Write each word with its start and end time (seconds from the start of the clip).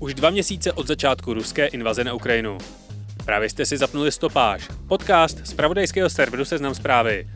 už 0.00 0.14
dva 0.14 0.30
měsíce 0.30 0.72
od 0.72 0.86
začátku 0.86 1.34
ruské 1.34 1.66
invaze 1.66 2.04
na 2.04 2.14
Ukrajinu. 2.14 2.58
Právě 3.24 3.50
jste 3.50 3.66
si 3.66 3.76
zapnuli 3.76 4.12
stopáž, 4.12 4.68
podcast 4.88 5.46
z 5.46 5.54
pravodajského 5.54 6.10
serveru 6.10 6.44
Seznam 6.44 6.74
zprávy. 6.74 7.28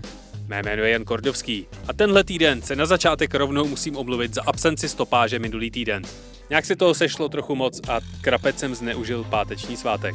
Mé 0.46 0.62
jméno 0.62 0.82
je 0.82 0.90
Jan 0.90 1.04
Kordovský 1.04 1.66
a 1.88 1.92
tenhle 1.92 2.24
týden 2.24 2.62
se 2.62 2.76
na 2.76 2.86
začátek 2.86 3.34
rovnou 3.34 3.68
musím 3.68 3.96
omluvit 3.96 4.34
za 4.34 4.42
absenci 4.46 4.88
stopáže 4.88 5.38
minulý 5.38 5.70
týden. 5.70 6.02
Nějak 6.50 6.64
si 6.64 6.76
toho 6.76 6.94
sešlo 6.94 7.28
trochu 7.28 7.54
moc 7.54 7.80
a 7.88 8.00
krapec 8.20 8.58
jsem 8.58 8.74
zneužil 8.74 9.24
páteční 9.24 9.76
svátek. 9.76 10.14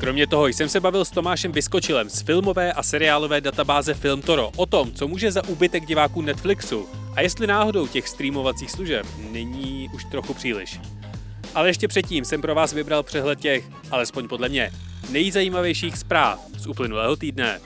Kromě 0.00 0.26
toho 0.26 0.46
jsem 0.46 0.68
se 0.68 0.80
bavil 0.80 1.04
s 1.04 1.10
Tomášem 1.10 1.52
Vyskočilem 1.52 2.10
z 2.10 2.22
filmové 2.22 2.72
a 2.72 2.82
seriálové 2.82 3.40
databáze 3.40 3.94
Filmtoro 3.94 4.50
o 4.56 4.66
tom, 4.66 4.92
co 4.92 5.08
může 5.08 5.32
za 5.32 5.48
úbytek 5.48 5.86
diváků 5.86 6.22
Netflixu 6.22 7.03
a 7.16 7.20
jestli 7.20 7.46
náhodou 7.46 7.86
těch 7.86 8.08
streamovacích 8.08 8.70
služeb 8.70 9.06
není 9.30 9.90
už 9.94 10.04
trochu 10.04 10.34
příliš. 10.34 10.80
Ale 11.54 11.68
ještě 11.68 11.88
předtím 11.88 12.24
jsem 12.24 12.40
pro 12.40 12.54
vás 12.54 12.72
vybral 12.72 13.02
přehled 13.02 13.40
těch, 13.40 13.64
alespoň 13.90 14.28
podle 14.28 14.48
mě, 14.48 14.70
nejzajímavějších 15.10 15.98
zpráv 15.98 16.40
z 16.58 16.66
uplynulého 16.66 17.16
týdne. 17.16 17.60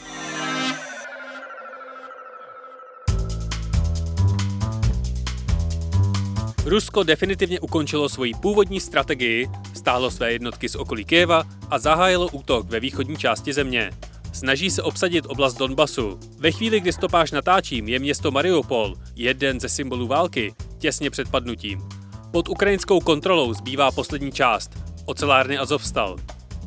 Rusko 6.65 7.03
definitivně 7.03 7.61
ukončilo 7.61 8.09
svoji 8.09 8.35
původní 8.35 8.81
strategii, 8.81 9.49
stáhlo 9.75 10.11
své 10.11 10.33
jednotky 10.33 10.69
z 10.69 10.75
okolí 10.75 11.05
Kyjeva 11.05 11.45
a 11.71 11.79
zahájilo 11.79 12.29
útok 12.29 12.67
ve 12.67 12.81
východní 12.81 13.17
části 13.17 13.53
země. 13.53 13.91
Snaží 14.39 14.71
se 14.71 14.83
obsadit 14.83 15.27
oblast 15.27 15.55
Donbasu. 15.55 16.19
Ve 16.39 16.53
chvíli, 16.53 16.81
kdy 16.81 16.93
stopáž 16.93 17.31
natáčím, 17.31 17.89
je 17.89 17.99
město 17.99 18.31
Mariupol, 18.31 18.95
jeden 19.17 19.61
ze 19.61 19.69
symbolů 19.69 20.07
války, 20.07 20.55
těsně 20.79 21.11
před 21.11 21.29
padnutím. 21.29 21.89
Pod 22.33 22.49
ukrajinskou 22.49 23.01
kontrolou 23.01 23.55
zbývá 23.55 23.93
poslední 23.93 24.33
část, 24.33 24.71
ocelárny 25.07 25.59
Azovstal. 25.59 26.17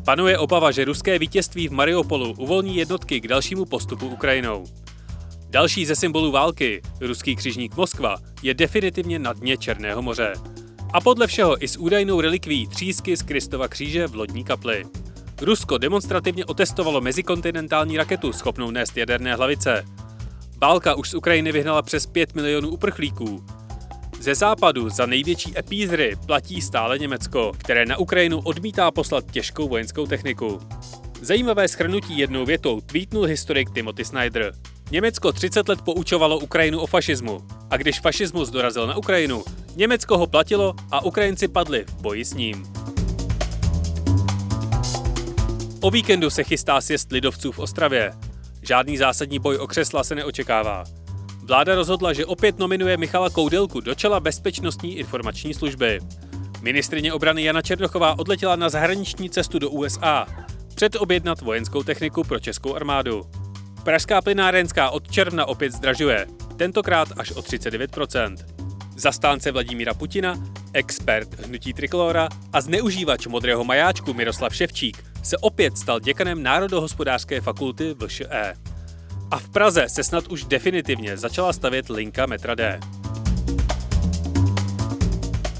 Panuje 0.05 0.37
obava, 0.37 0.71
že 0.71 0.85
ruské 0.85 1.19
vítězství 1.19 1.67
v 1.67 1.71
Mariupolu 1.71 2.33
uvolní 2.37 2.75
jednotky 2.75 3.21
k 3.21 3.27
dalšímu 3.27 3.65
postupu 3.65 4.07
Ukrajinou. 4.07 4.63
Další 5.49 5.85
ze 5.85 5.95
symbolů 5.95 6.31
války, 6.31 6.81
ruský 7.01 7.35
křižník 7.35 7.75
Moskva, 7.75 8.15
je 8.43 8.53
definitivně 8.53 9.19
na 9.19 9.33
dně 9.33 9.57
Černého 9.57 10.01
moře. 10.01 10.33
A 10.93 11.01
podle 11.01 11.27
všeho 11.27 11.63
i 11.63 11.67
s 11.67 11.77
údajnou 11.77 12.21
relikví 12.21 12.67
třísky 12.67 13.17
z 13.17 13.21
Kristova 13.21 13.67
kříže 13.67 14.07
v 14.07 14.15
lodní 14.15 14.43
kapli. 14.43 14.83
Rusko 15.41 15.77
demonstrativně 15.77 16.45
otestovalo 16.45 17.01
mezikontinentální 17.01 17.97
raketu 17.97 18.33
schopnou 18.33 18.71
nést 18.71 18.97
jaderné 18.97 19.35
hlavice. 19.35 19.85
Válka 20.61 20.95
už 20.95 21.09
z 21.09 21.13
Ukrajiny 21.13 21.51
vyhnala 21.51 21.81
přes 21.81 22.05
5 22.05 22.35
milionů 22.35 22.69
uprchlíků. 22.69 23.45
Ze 24.19 24.35
západu 24.35 24.89
za 24.89 25.05
největší 25.05 25.57
epízry 25.57 26.15
platí 26.25 26.61
stále 26.61 26.99
Německo, 26.99 27.51
které 27.57 27.85
na 27.85 27.97
Ukrajinu 27.97 28.39
odmítá 28.39 28.91
poslat 28.91 29.31
těžkou 29.31 29.67
vojenskou 29.67 30.07
techniku. 30.07 30.59
Zajímavé 31.21 31.67
schrnutí 31.67 32.17
jednou 32.17 32.45
větou 32.45 32.81
tweetnul 32.81 33.25
historik 33.25 33.69
Timothy 33.73 34.05
Snyder. 34.05 34.53
Německo 34.91 35.31
30 35.31 35.69
let 35.69 35.81
poučovalo 35.81 36.39
Ukrajinu 36.39 36.79
o 36.79 36.87
fašismu. 36.87 37.41
A 37.69 37.77
když 37.77 37.99
fašismus 37.99 38.49
dorazil 38.49 38.87
na 38.87 38.97
Ukrajinu, 38.97 39.43
Německo 39.75 40.17
ho 40.17 40.27
platilo 40.27 40.73
a 40.91 41.05
Ukrajinci 41.05 41.47
padli 41.47 41.85
v 41.87 42.01
boji 42.01 42.25
s 42.25 42.33
ním. 42.33 42.63
O 45.83 45.91
víkendu 45.91 46.29
se 46.29 46.43
chystá 46.43 46.81
sjezd 46.81 47.11
lidovců 47.11 47.51
v 47.51 47.59
Ostravě. 47.59 48.11
Žádný 48.61 48.97
zásadní 48.97 49.39
boj 49.39 49.57
o 49.57 49.67
křesla 49.67 50.03
se 50.03 50.15
neočekává. 50.15 50.83
Vláda 51.43 51.75
rozhodla, 51.75 52.13
že 52.13 52.25
opět 52.25 52.59
nominuje 52.59 52.97
Michala 52.97 53.29
Koudelku 53.29 53.81
do 53.81 53.95
čela 53.95 54.19
Bezpečnostní 54.19 54.97
informační 54.97 55.53
služby. 55.53 55.99
Ministrině 56.61 57.13
obrany 57.13 57.43
Jana 57.43 57.61
Černochová 57.61 58.19
odletěla 58.19 58.55
na 58.55 58.69
zahraniční 58.69 59.29
cestu 59.29 59.59
do 59.59 59.69
USA, 59.69 60.25
předobjednat 60.75 61.41
vojenskou 61.41 61.83
techniku 61.83 62.23
pro 62.23 62.39
českou 62.39 62.75
armádu. 62.75 63.25
Pražská 63.83 64.21
plynárenská 64.21 64.89
od 64.89 65.11
června 65.11 65.45
opět 65.45 65.73
zdražuje, 65.73 66.27
tentokrát 66.57 67.09
až 67.17 67.31
o 67.31 67.41
39%. 67.41 68.35
Zastánce 68.95 69.51
Vladimíra 69.51 69.93
Putina, 69.93 70.35
expert 70.73 71.45
hnutí 71.45 71.73
Trikolora 71.73 72.29
a 72.53 72.61
zneužívač 72.61 73.27
modrého 73.27 73.63
majáčku 73.63 74.13
Miroslav 74.13 74.55
Ševčík 74.55 75.10
se 75.23 75.37
opět 75.37 75.77
stal 75.77 75.99
děkanem 75.99 76.43
Národohospodářské 76.43 77.41
fakulty 77.41 77.95
VŠE. 78.05 78.53
A 79.31 79.39
v 79.39 79.49
Praze 79.49 79.85
se 79.89 80.03
snad 80.03 80.27
už 80.27 80.43
definitivně 80.43 81.17
začala 81.17 81.53
stavět 81.53 81.89
linka 81.89 82.25
metra 82.25 82.55
D. 82.55 82.79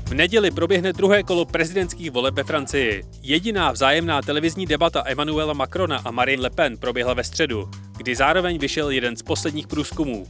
V 0.06 0.14
neděli 0.14 0.52
proběhne 0.52 0.94
druhé 0.94 1.24
kolo 1.24 1.46
prezidentských 1.46 2.12
voleb 2.12 2.34
ve 2.34 2.44
Francii. 2.44 3.04
Jediná 3.22 3.72
vzájemná 3.72 4.22
televizní 4.22 4.66
debata 4.66 5.04
Emmanuela 5.06 5.54
Macrona 5.54 5.98
a 6.06 6.12
Marine 6.12 6.44
Le 6.44 6.50
Pen 6.50 6.78
proběhla 6.78 7.14
ve 7.14 7.24
středu, 7.24 7.70
kdy 7.98 8.16
zároveň 8.16 8.58
vyšel 8.58 8.90
jeden 8.90 9.16
z 9.16 9.22
posledních 9.22 9.68
průzkumů. 9.68 10.28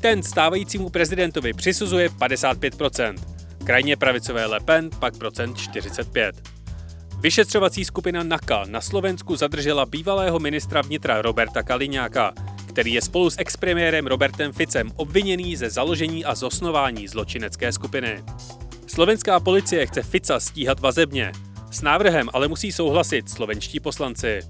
Ten 0.00 0.22
stávajícímu 0.22 0.88
prezidentovi 0.88 1.52
přisuzuje 1.52 2.08
55%, 2.08 3.14
krajně 3.64 3.96
pravicové 3.96 4.46
Le 4.46 4.60
Pen 4.60 4.90
pak 4.98 5.18
procent 5.18 5.56
45%. 5.56 6.32
Vyšetřovací 7.20 7.84
skupina 7.84 8.22
NAKA 8.22 8.64
na 8.68 8.80
Slovensku 8.80 9.36
zadržela 9.36 9.86
bývalého 9.86 10.38
ministra 10.38 10.82
vnitra 10.82 11.22
Roberta 11.22 11.62
Kaliňáka, 11.62 12.32
který 12.68 12.92
je 12.92 13.02
spolu 13.02 13.30
s 13.30 13.38
expremiérem 13.38 14.06
Robertem 14.06 14.52
Ficem 14.52 14.90
obviněný 14.96 15.56
ze 15.56 15.70
založení 15.70 16.24
a 16.24 16.34
zosnování 16.34 17.08
zločinecké 17.08 17.72
skupiny. 17.72 18.24
Slovenská 18.86 19.40
policie 19.40 19.86
chce 19.86 20.02
Fica 20.02 20.40
stíhat 20.40 20.80
vazebně. 20.80 21.32
S 21.70 21.82
návrhem 21.82 22.28
ale 22.32 22.48
musí 22.48 22.72
souhlasit 22.72 23.28
slovenští 23.28 23.80
poslanci. 23.80 24.40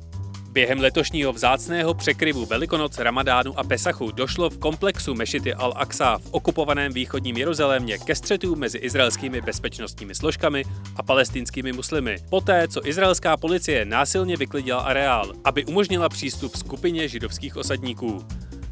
Během 0.53 0.81
letošního 0.81 1.33
vzácného 1.33 1.95
překryvu 1.95 2.47
Velikonoc, 2.47 2.99
Ramadánu 2.99 3.59
a 3.59 3.65
Pesachu 3.65 4.11
došlo 4.11 4.51
v 4.51 4.59
komplexu 4.59 5.15
Mešity 5.15 5.55
al-Aqsa 5.55 6.19
v 6.19 6.31
okupovaném 6.31 6.93
východním 6.93 7.37
Jeruzalémě 7.37 7.99
ke 7.99 8.15
střetu 8.15 8.57
mezi 8.57 8.79
izraelskými 8.79 9.41
bezpečnostními 9.41 10.15
složkami 10.15 10.65
a 10.97 11.03
palestinskými 11.03 11.73
muslimy. 11.73 12.17
Poté, 12.31 12.69
co 12.69 12.89
izraelská 12.89 13.37
policie 13.37 13.85
násilně 13.85 14.37
vyklidila 14.37 14.81
areál, 14.81 15.33
aby 15.45 15.65
umožnila 15.65 16.09
přístup 16.09 16.57
skupině 16.57 17.09
židovských 17.09 17.57
osadníků. 17.57 18.25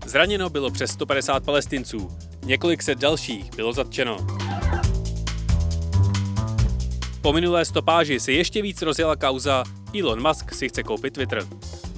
Zraněno 0.06 0.50
bylo 0.50 0.70
přes 0.70 0.90
150 0.90 1.44
palestinců, 1.44 2.08
několik 2.44 2.82
set 2.82 2.98
dalších 2.98 3.56
bylo 3.56 3.72
zatčeno. 3.72 4.16
Po 7.28 7.32
minulé 7.32 7.64
stopáži 7.64 8.20
se 8.20 8.32
ještě 8.32 8.62
víc 8.62 8.82
rozjela 8.82 9.16
kauza 9.16 9.64
Elon 10.00 10.28
Musk 10.28 10.54
si 10.54 10.68
chce 10.68 10.82
koupit 10.82 11.14
Twitter. 11.14 11.46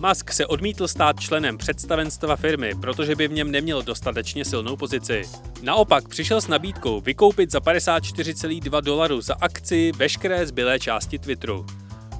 Musk 0.09 0.33
se 0.33 0.47
odmítl 0.47 0.89
stát 0.89 1.21
členem 1.21 1.59
představenstva 1.59 2.37
firmy, 2.37 2.75
protože 2.81 3.17
by 3.17 3.29
v 3.29 3.33
něm 3.33 3.51
neměl 3.51 3.83
dostatečně 3.83 4.45
silnou 4.45 4.77
pozici. 4.77 5.23
Naopak 5.63 6.09
přišel 6.09 6.41
s 6.41 6.49
nabídkou 6.49 7.01
vykoupit 7.01 7.51
za 7.51 7.59
54,2 7.59 8.83
dolarů 8.83 9.21
za 9.21 9.35
akci 9.41 9.93
veškeré 9.97 10.47
zbylé 10.47 10.79
části 10.79 11.19
Twitteru. 11.19 11.67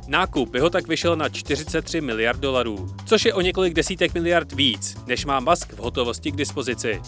Nákup 0.07 0.51
by 0.51 0.61
ho 0.61 0.71
tak 0.71 0.89
vyšel 0.89 1.17
na 1.17 1.29
43 1.29 2.01
miliard 2.01 2.41
dolarů, 2.41 2.89
což 3.07 3.25
je 3.25 3.35
o 3.35 3.41
několik 3.41 3.75
desítek 3.75 4.15
miliard 4.15 4.53
víc, 4.53 4.97
než 5.07 5.25
má 5.25 5.41
Musk 5.41 5.73
v 5.73 5.79
hotovosti 5.79 6.33
k 6.33 6.37
dispozici. 6.37 7.01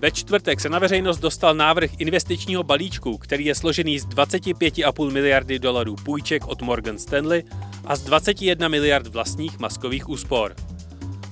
Ve 0.00 0.10
čtvrtek 0.10 0.60
se 0.60 0.68
na 0.68 0.78
veřejnost 0.78 1.18
dostal 1.18 1.54
návrh 1.54 1.90
investičního 1.98 2.62
balíčku, 2.62 3.18
který 3.18 3.44
je 3.44 3.54
složený 3.54 3.98
z 3.98 4.06
25,5 4.06 5.10
miliardy 5.10 5.58
dolarů 5.58 5.96
půjček 5.96 6.46
od 6.46 6.62
Morgan 6.62 6.98
Stanley 6.98 7.42
a 7.84 7.96
z 7.96 8.02
21 8.02 8.68
miliard 8.68 9.06
vlastních 9.06 9.58
maskových 9.58 10.08
úspor. 10.08 10.54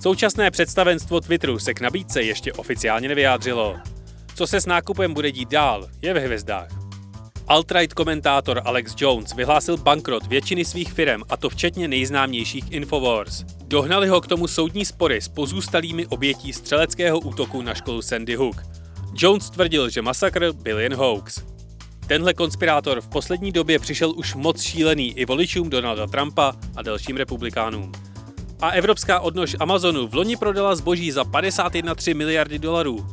Současné 0.01 0.51
představenstvo 0.51 1.21
Twitteru 1.21 1.59
se 1.59 1.75
k 1.75 1.81
nabídce 1.81 2.23
ještě 2.23 2.53
oficiálně 2.53 3.09
nevyjádřilo. 3.09 3.77
Co 4.35 4.47
se 4.47 4.61
s 4.61 4.67
nákupem 4.67 5.15
bude 5.15 5.33
dít 5.33 5.49
dál, 5.49 5.89
je 6.03 6.15
ve 6.15 6.21
hvězdách. 6.21 6.86
Alt-right 7.49 7.95
komentátor 7.95 8.63
Alex 8.65 8.95
Jones 8.99 9.35
vyhlásil 9.35 9.77
bankrot 9.77 10.27
většiny 10.27 10.65
svých 10.65 10.93
firm, 10.93 11.23
a 11.29 11.37
to 11.37 11.49
včetně 11.49 11.89
nejznámějších 11.89 12.65
Infowars. 12.71 13.45
Dohnali 13.65 14.09
ho 14.09 14.21
k 14.21 14.27
tomu 14.27 14.47
soudní 14.47 14.85
spory 14.85 15.21
s 15.21 15.29
pozůstalými 15.29 16.07
obětí 16.07 16.53
střeleckého 16.53 17.19
útoku 17.21 17.63
na 17.63 17.75
školu 17.75 18.03
Sandy 18.03 18.35
Hook. 18.35 18.57
Jones 19.15 19.51
tvrdil, 19.51 19.91
že 19.91 20.03
masakr 20.03 20.53
byl 20.53 20.79
jen 20.79 20.95
hoax. 20.95 21.43
Tenhle 22.07 22.35
konspirátor 22.35 23.01
v 23.01 23.09
poslední 23.09 23.53
době 23.53 23.79
přišel 23.79 24.13
už 24.17 24.35
moc 24.35 24.63
šílený 24.63 25.19
i 25.19 25.25
voličům 25.25 25.71
Donalda 25.71 26.07
Trumpa 26.07 26.53
a 26.77 26.83
dalším 26.83 27.17
republikánům. 27.17 27.93
A 28.61 28.71
evropská 28.71 29.21
odnož 29.21 29.57
Amazonu 29.61 30.09
v 30.09 30.15
loni 30.15 30.37
prodala 30.37 30.75
zboží 30.75 31.11
za 31.11 31.23
51,3 31.23 32.15
miliardy 32.15 32.59
dolarů. 32.59 33.07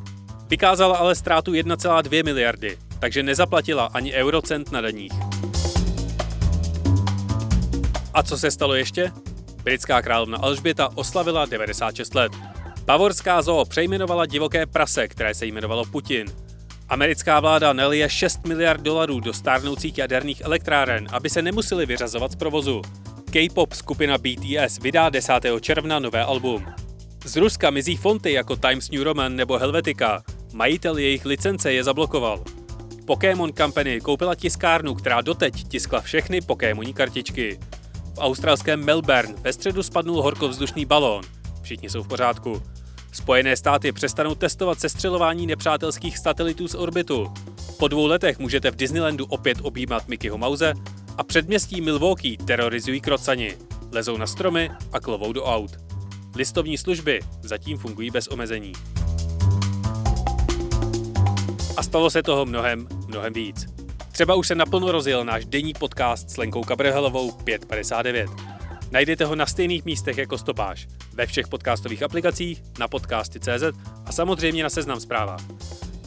Vykázala 0.47 0.97
ale 0.97 1.15
ztrátu 1.15 1.51
1,2 1.51 2.25
miliardy, 2.25 2.77
takže 3.03 3.23
nezaplatila 3.23 3.85
ani 3.93 4.13
eurocent 4.13 4.71
na 4.71 4.81
daních. 4.81 5.11
A 8.13 8.23
co 8.23 8.37
se 8.37 8.51
stalo 8.51 8.73
ještě? 8.73 9.11
Britská 9.63 10.01
královna 10.01 10.37
Alžběta 10.37 10.89
oslavila 10.95 11.45
96 11.45 12.15
let. 12.15 12.31
Bavorská 12.85 13.41
zoo 13.41 13.65
přejmenovala 13.65 14.25
divoké 14.25 14.65
prase, 14.65 15.07
které 15.07 15.33
se 15.33 15.45
jmenovalo 15.45 15.85
Putin. 15.85 16.27
Americká 16.89 17.39
vláda 17.39 17.73
nelije 17.73 18.09
6 18.09 18.45
miliard 18.47 18.81
dolarů 18.81 19.19
do 19.19 19.33
stárnoucích 19.33 19.97
jaderných 19.97 20.41
elektráren, 20.41 21.07
aby 21.11 21.29
se 21.29 21.41
nemuseli 21.41 21.85
vyřazovat 21.85 22.31
z 22.31 22.35
provozu. 22.35 22.81
K-pop 23.31 23.73
skupina 23.73 24.17
BTS 24.17 24.79
vydá 24.81 25.09
10. 25.09 25.33
června 25.61 25.99
nové 25.99 26.23
album. 26.23 26.65
Z 27.25 27.35
Ruska 27.35 27.69
mizí 27.69 27.97
fonty 27.97 28.33
jako 28.33 28.55
Times 28.55 28.91
New 28.91 29.01
Roman 29.01 29.35
nebo 29.35 29.57
Helvetica. 29.57 30.23
Majitel 30.53 30.97
jejich 30.97 31.25
licence 31.25 31.73
je 31.73 31.83
zablokoval. 31.83 32.43
Pokémon 33.05 33.53
Company 33.53 34.01
koupila 34.01 34.35
tiskárnu, 34.35 34.93
která 34.93 35.21
doteď 35.21 35.67
tiskla 35.67 36.01
všechny 36.01 36.41
Pokémoní 36.41 36.93
kartičky. 36.93 37.59
V 38.15 38.17
australském 38.17 38.85
Melbourne 38.85 39.33
ve 39.41 39.53
středu 39.53 39.83
spadnul 39.83 40.21
horkovzdušný 40.21 40.85
balón. 40.85 41.23
Všichni 41.61 41.89
jsou 41.89 42.03
v 42.03 42.07
pořádku. 42.07 42.63
Spojené 43.11 43.57
státy 43.57 43.91
přestanou 43.91 44.35
testovat 44.35 44.79
sestřelování 44.79 45.47
nepřátelských 45.47 46.17
satelitů 46.17 46.67
z 46.67 46.75
orbitu. 46.75 47.33
Po 47.79 47.87
dvou 47.87 48.05
letech 48.05 48.39
můžete 48.39 48.71
v 48.71 48.75
Disneylandu 48.75 49.25
opět 49.25 49.57
objímat 49.61 50.07
Mickeyho 50.07 50.37
Mouse 50.37 50.73
a 51.17 51.23
předměstí 51.23 51.81
Milwaukee 51.81 52.37
terorizují 52.37 53.01
krocani. 53.01 53.57
Lezou 53.91 54.17
na 54.17 54.27
stromy 54.27 54.69
a 54.91 54.99
klovou 54.99 55.33
do 55.33 55.43
aut. 55.43 55.71
Listovní 56.35 56.77
služby 56.77 57.19
zatím 57.41 57.77
fungují 57.77 58.11
bez 58.11 58.27
omezení. 58.27 58.73
A 61.77 61.83
stalo 61.83 62.09
se 62.09 62.23
toho 62.23 62.45
mnohem, 62.45 62.87
mnohem 63.07 63.33
víc. 63.33 63.65
Třeba 64.11 64.35
už 64.35 64.47
se 64.47 64.55
naplno 64.55 64.91
rozjel 64.91 65.25
náš 65.25 65.45
denní 65.45 65.73
podcast 65.73 66.29
s 66.29 66.37
Lenkou 66.37 66.63
Kabrhelovou 66.63 67.31
559. 67.31 68.29
Najdete 68.91 69.25
ho 69.25 69.35
na 69.35 69.45
stejných 69.45 69.85
místech 69.85 70.17
jako 70.17 70.37
stopáž, 70.37 70.87
ve 71.13 71.25
všech 71.25 71.47
podcastových 71.47 72.03
aplikacích, 72.03 72.63
na 72.79 72.87
podcasty.cz 72.87 73.63
a 74.05 74.11
samozřejmě 74.11 74.63
na 74.63 74.69
seznam 74.69 74.99
zprávách. 74.99 75.41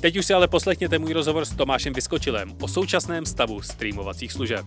Teď 0.00 0.16
už 0.16 0.26
si 0.26 0.34
ale 0.34 0.48
poslechněte 0.48 0.98
můj 0.98 1.12
rozhovor 1.12 1.44
s 1.44 1.54
Tomášem 1.54 1.92
Vyskočilem 1.92 2.54
o 2.62 2.68
současném 2.68 3.26
stavu 3.26 3.62
streamovacích 3.62 4.32
služeb. 4.32 4.66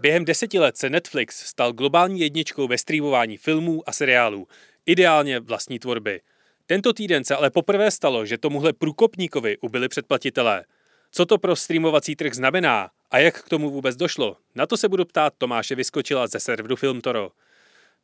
Během 0.00 0.24
deseti 0.24 0.58
let 0.58 0.76
se 0.76 0.90
Netflix 0.90 1.46
stal 1.46 1.72
globální 1.72 2.20
jedničkou 2.20 2.68
ve 2.68 2.78
streamování 2.78 3.36
filmů 3.36 3.88
a 3.88 3.92
seriálů, 3.92 4.48
ideálně 4.86 5.40
vlastní 5.40 5.78
tvorby. 5.78 6.20
Tento 6.66 6.92
týden 6.92 7.24
se 7.24 7.36
ale 7.36 7.50
poprvé 7.50 7.90
stalo, 7.90 8.26
že 8.26 8.38
tomuhle 8.38 8.72
průkopníkovi 8.72 9.58
ubyli 9.58 9.88
předplatitelé. 9.88 10.64
Co 11.10 11.26
to 11.26 11.38
pro 11.38 11.56
streamovací 11.56 12.16
trh 12.16 12.34
znamená 12.34 12.90
a 13.10 13.18
jak 13.18 13.42
k 13.42 13.48
tomu 13.48 13.70
vůbec 13.70 13.96
došlo, 13.96 14.36
na 14.54 14.66
to 14.66 14.76
se 14.76 14.88
budu 14.88 15.04
ptát 15.04 15.34
Tomáše 15.38 15.74
Vyskočila 15.74 16.26
ze 16.26 16.40
serveru 16.40 16.76
Filmtoro. 16.76 17.30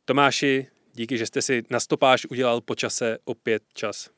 Tomáši, 0.05 0.67
díky, 0.93 1.17
že 1.17 1.25
jste 1.25 1.41
si 1.41 1.63
na 1.69 1.79
stopáž 1.79 2.25
udělal 2.25 2.61
po 2.61 2.75
čase 2.75 3.17
opět 3.25 3.63
čas. 3.73 4.09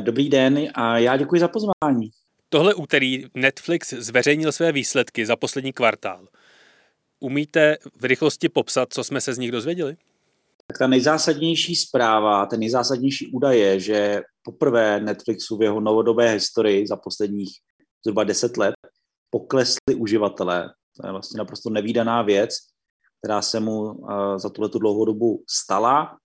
Dobrý 0.00 0.28
den 0.28 0.68
a 0.74 0.98
já 0.98 1.16
děkuji 1.16 1.40
za 1.40 1.48
pozvání. 1.48 2.10
Tohle 2.48 2.74
úterý 2.74 3.24
Netflix 3.34 3.92
zveřejnil 3.92 4.52
své 4.52 4.72
výsledky 4.72 5.26
za 5.26 5.36
poslední 5.36 5.72
kvartál. 5.72 6.26
Umíte 7.20 7.76
v 8.00 8.04
rychlosti 8.04 8.48
popsat, 8.48 8.92
co 8.92 9.04
jsme 9.04 9.20
se 9.20 9.34
z 9.34 9.38
nich 9.38 9.52
dozvěděli? 9.52 9.96
Tak 10.66 10.78
ta 10.78 10.86
nejzásadnější 10.86 11.76
zpráva, 11.76 12.46
ten 12.46 12.60
nejzásadnější 12.60 13.32
údaj 13.32 13.58
je, 13.58 13.80
že 13.80 14.22
poprvé 14.42 15.00
Netflixu 15.00 15.56
v 15.56 15.62
jeho 15.62 15.80
novodobé 15.80 16.32
historii 16.32 16.86
za 16.86 16.96
posledních 16.96 17.50
zhruba 18.04 18.24
10 18.24 18.56
let 18.56 18.74
poklesli 19.30 19.94
uživatelé. 19.96 20.70
To 20.96 21.06
je 21.06 21.12
vlastně 21.12 21.38
naprosto 21.38 21.70
nevýdaná 21.70 22.22
věc, 22.22 22.50
která 23.18 23.42
se 23.42 23.60
mu 23.60 24.06
za 24.36 24.50
tuhle 24.50 24.68
dlouhou 24.68 25.04
dobu 25.04 25.44
stala. 25.48 26.16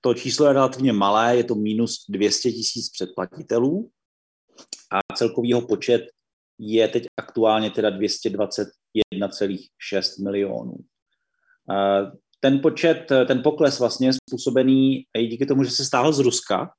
To 0.00 0.14
číslo 0.14 0.46
je 0.46 0.52
relativně 0.52 0.92
malé, 0.92 1.36
je 1.36 1.44
to 1.44 1.54
minus 1.54 2.04
200 2.08 2.52
tisíc 2.52 2.90
předplatitelů 2.90 3.90
a 4.92 5.16
celkovýho 5.16 5.60
počet 5.60 6.02
je 6.58 6.88
teď 6.88 7.06
aktuálně 7.16 7.70
teda 7.70 7.90
221,6 9.18 10.24
milionů. 10.24 10.76
Ten 12.40 12.60
počet, 12.60 13.12
ten 13.26 13.42
pokles 13.42 13.78
vlastně 13.78 14.08
je 14.08 14.12
způsobený 14.12 15.04
i 15.18 15.26
díky 15.26 15.46
tomu, 15.46 15.64
že 15.64 15.70
se 15.70 15.84
stáhl 15.84 16.12
z 16.12 16.18
Ruska, 16.18 16.70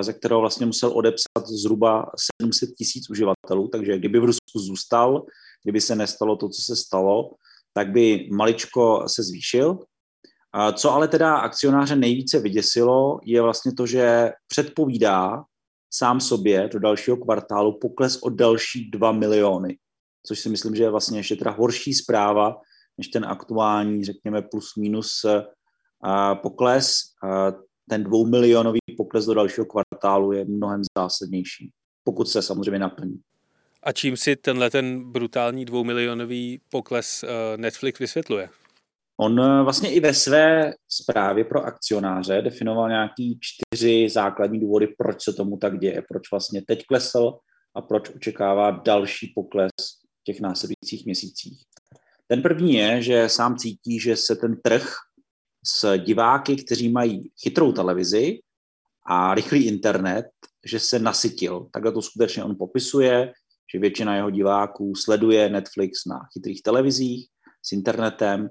ze 0.00 0.12
kterého 0.12 0.40
vlastně 0.40 0.66
musel 0.66 0.92
odepsat 0.96 1.46
zhruba 1.46 2.10
700 2.42 2.74
tisíc 2.74 3.10
uživatelů, 3.10 3.68
takže 3.68 3.98
kdyby 3.98 4.20
v 4.20 4.24
Rusku 4.24 4.58
zůstal, 4.58 5.24
kdyby 5.62 5.80
se 5.80 5.96
nestalo 5.96 6.36
to, 6.36 6.48
co 6.48 6.62
se 6.62 6.76
stalo, 6.76 7.30
tak 7.74 7.90
by 7.90 8.28
maličko 8.32 9.04
se 9.06 9.22
zvýšil. 9.22 9.78
Co 10.74 10.92
ale 10.92 11.08
teda 11.08 11.36
akcionáře 11.36 11.96
nejvíce 11.96 12.40
vyděsilo, 12.40 13.20
je 13.24 13.42
vlastně 13.42 13.72
to, 13.72 13.86
že 13.86 14.32
předpovídá 14.48 15.44
sám 15.94 16.20
sobě 16.20 16.68
do 16.72 16.78
dalšího 16.78 17.16
kvartálu 17.16 17.78
pokles 17.78 18.22
o 18.22 18.30
další 18.30 18.90
2 18.90 19.12
miliony, 19.12 19.76
což 20.26 20.40
si 20.40 20.48
myslím, 20.48 20.74
že 20.74 20.82
je 20.82 20.90
vlastně 20.90 21.18
ještě 21.18 21.36
teda 21.36 21.50
horší 21.50 21.94
zpráva, 21.94 22.54
než 22.98 23.08
ten 23.08 23.24
aktuální, 23.24 24.04
řekněme, 24.04 24.42
plus 24.42 24.72
minus 24.76 25.26
pokles. 26.42 26.92
Ten 27.90 28.04
dvoumilionový 28.04 28.78
pokles 28.96 29.24
do 29.24 29.34
dalšího 29.34 29.66
kvartálu 29.66 30.32
je 30.32 30.44
mnohem 30.44 30.82
zásadnější, 30.98 31.70
pokud 32.04 32.28
se 32.28 32.42
samozřejmě 32.42 32.78
naplní. 32.78 33.20
A 33.82 33.92
čím 33.92 34.16
si 34.16 34.36
tenhle 34.36 34.70
ten 34.70 35.12
brutální 35.12 35.64
dvoumilionový 35.64 36.60
pokles 36.68 37.22
eh, 37.22 37.28
Netflix 37.56 37.98
vysvětluje? 37.98 38.48
On 39.16 39.40
eh, 39.40 39.62
vlastně 39.62 39.92
i 39.92 40.00
ve 40.00 40.14
své 40.14 40.74
zprávě 40.88 41.44
pro 41.44 41.62
akcionáře 41.62 42.42
definoval 42.42 42.88
nějaký 42.88 43.38
čtyři 43.40 44.08
základní 44.08 44.60
důvody, 44.60 44.88
proč 44.98 45.24
se 45.24 45.32
tomu 45.32 45.56
tak 45.56 45.78
děje, 45.78 46.02
proč 46.08 46.30
vlastně 46.30 46.62
teď 46.66 46.86
klesl 46.86 47.32
a 47.74 47.82
proč 47.82 48.10
očekává 48.10 48.70
další 48.70 49.32
pokles 49.34 49.72
těch 50.24 50.40
následujících 50.40 51.06
měsících. 51.06 51.62
Ten 52.26 52.42
první 52.42 52.74
je, 52.74 53.02
že 53.02 53.28
sám 53.28 53.56
cítí, 53.56 54.00
že 54.00 54.16
se 54.16 54.36
ten 54.36 54.56
trh 54.62 54.94
s 55.66 55.98
diváky, 55.98 56.56
kteří 56.56 56.88
mají 56.88 57.30
chytrou 57.42 57.72
televizi 57.72 58.40
a 59.06 59.34
rychlý 59.34 59.66
internet, 59.66 60.26
že 60.66 60.80
se 60.80 60.98
nasytil. 60.98 61.66
Takhle 61.72 61.92
to 61.92 62.02
skutečně 62.02 62.44
on 62.44 62.56
popisuje, 62.58 63.32
že 63.72 63.78
většina 63.78 64.16
jeho 64.16 64.30
diváků 64.30 64.92
sleduje 64.94 65.50
Netflix 65.50 66.04
na 66.06 66.20
chytrých 66.32 66.62
televizích 66.62 67.26
s 67.62 67.72
internetem 67.72 68.48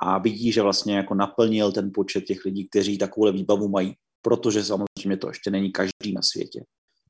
a 0.00 0.18
vidí, 0.18 0.52
že 0.52 0.62
vlastně 0.62 0.96
jako 0.96 1.14
naplnil 1.14 1.72
ten 1.72 1.90
počet 1.94 2.24
těch 2.24 2.44
lidí, 2.44 2.68
kteří 2.68 2.98
takovou 2.98 3.32
výbavu 3.32 3.68
mají, 3.68 3.94
protože 4.22 4.64
samozřejmě 4.64 5.16
to 5.16 5.28
ještě 5.28 5.50
není 5.50 5.72
každý 5.72 6.12
na 6.14 6.22
světě. 6.22 6.64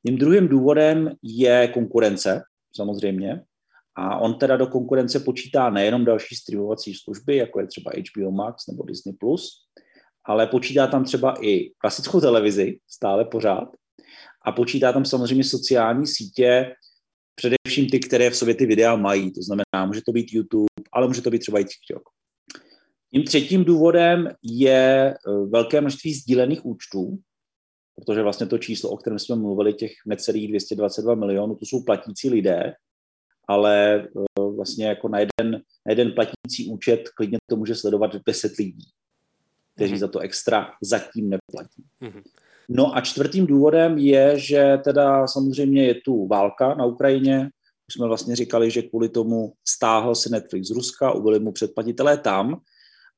Tím 0.07 0.19
druhým 0.19 0.49
důvodem 0.49 1.11
je 1.23 1.69
konkurence, 1.69 2.43
samozřejmě. 2.77 3.45
A 3.97 4.19
on 4.19 4.39
teda 4.39 4.57
do 4.57 4.67
konkurence 4.67 5.21
počítá 5.21 5.71
nejenom 5.71 6.05
další 6.05 6.37
streamovací 6.37 6.95
služby, 6.95 7.37
jako 7.37 7.61
je 7.61 7.67
třeba 7.67 7.91
HBO 7.91 8.31
Max 8.31 8.67
nebo 8.67 8.85
Disney+, 8.85 9.15
ale 10.25 10.47
počítá 10.47 10.87
tam 10.87 11.05
třeba 11.05 11.35
i 11.45 11.71
klasickou 11.79 12.21
televizi, 12.21 12.79
stále 12.89 13.25
pořád, 13.25 13.69
a 14.45 14.53
počítá 14.53 14.93
tam 14.93 15.05
samozřejmě 15.05 15.45
sociální 15.45 16.07
sítě, 16.07 16.75
především 17.35 17.91
ty, 17.91 18.01
které 18.01 18.31
v 18.31 18.37
sobě 18.37 18.55
ty 18.55 18.67
videa 18.67 18.97
mají. 18.97 19.33
To 19.33 19.43
znamená, 19.43 19.87
může 19.87 20.01
to 20.07 20.13
být 20.13 20.33
YouTube, 20.33 20.67
ale 20.93 21.07
může 21.07 21.23
to 21.23 21.31
být 21.31 21.39
třeba 21.39 21.59
i 21.59 21.65
TikTok. 21.65 22.03
Tím 23.15 23.25
třetím 23.25 23.65
důvodem 23.65 24.29
je 24.43 25.15
eh, 25.15 25.47
velké 25.51 25.81
množství 25.81 26.15
sdílených 26.15 26.67
účtů, 26.67 27.19
protože 27.97 28.23
vlastně 28.23 28.47
to 28.47 28.59
číslo, 28.59 28.91
o 28.91 28.97
kterém 28.97 29.19
jsme 29.19 29.37
mluvili, 29.37 29.75
těch 29.75 29.93
necelých 30.07 30.49
222 30.49 31.15
milionů, 31.15 31.55
to 31.55 31.67
jsou 31.67 31.85
platící 31.85 32.31
lidé, 32.31 32.75
ale 33.53 33.95
eh, 33.95 34.43
vlastně 34.57 34.87
jako 34.87 35.09
na 35.09 35.19
jeden, 35.19 35.53
na 35.87 35.89
jeden 35.89 36.13
platící 36.13 36.71
účet 36.71 37.09
klidně 37.17 37.39
to 37.51 37.57
může 37.57 37.75
sledovat 37.75 38.17
10 38.27 38.53
lidí, 38.59 38.89
kteří 39.75 39.95
mm-hmm. 39.95 39.99
za 39.99 40.09
to 40.09 40.19
extra 40.19 40.71
zatím 40.83 41.31
neplatí. 41.31 41.85
Mm-hmm. 42.03 42.23
No 42.69 42.97
a 42.97 43.01
čtvrtým 43.01 43.47
důvodem 43.47 43.99
je, 43.99 44.39
že 44.39 44.79
teda 44.85 45.27
samozřejmě 45.27 45.87
je 45.87 45.95
tu 45.95 46.27
válka 46.27 46.75
na 46.75 46.85
Ukrajině. 46.85 47.51
Už 47.89 47.95
jsme 47.95 48.07
vlastně 48.07 48.37
říkali, 48.37 48.71
že 48.71 48.83
kvůli 48.83 49.09
tomu 49.09 49.53
stáhl 49.69 50.15
se 50.15 50.29
Netflix 50.31 50.69
z 50.69 50.71
Ruska, 50.71 51.13
ubyli 51.13 51.41
mu 51.41 51.53
předplatitelé 51.53 52.19
tam, 52.19 52.61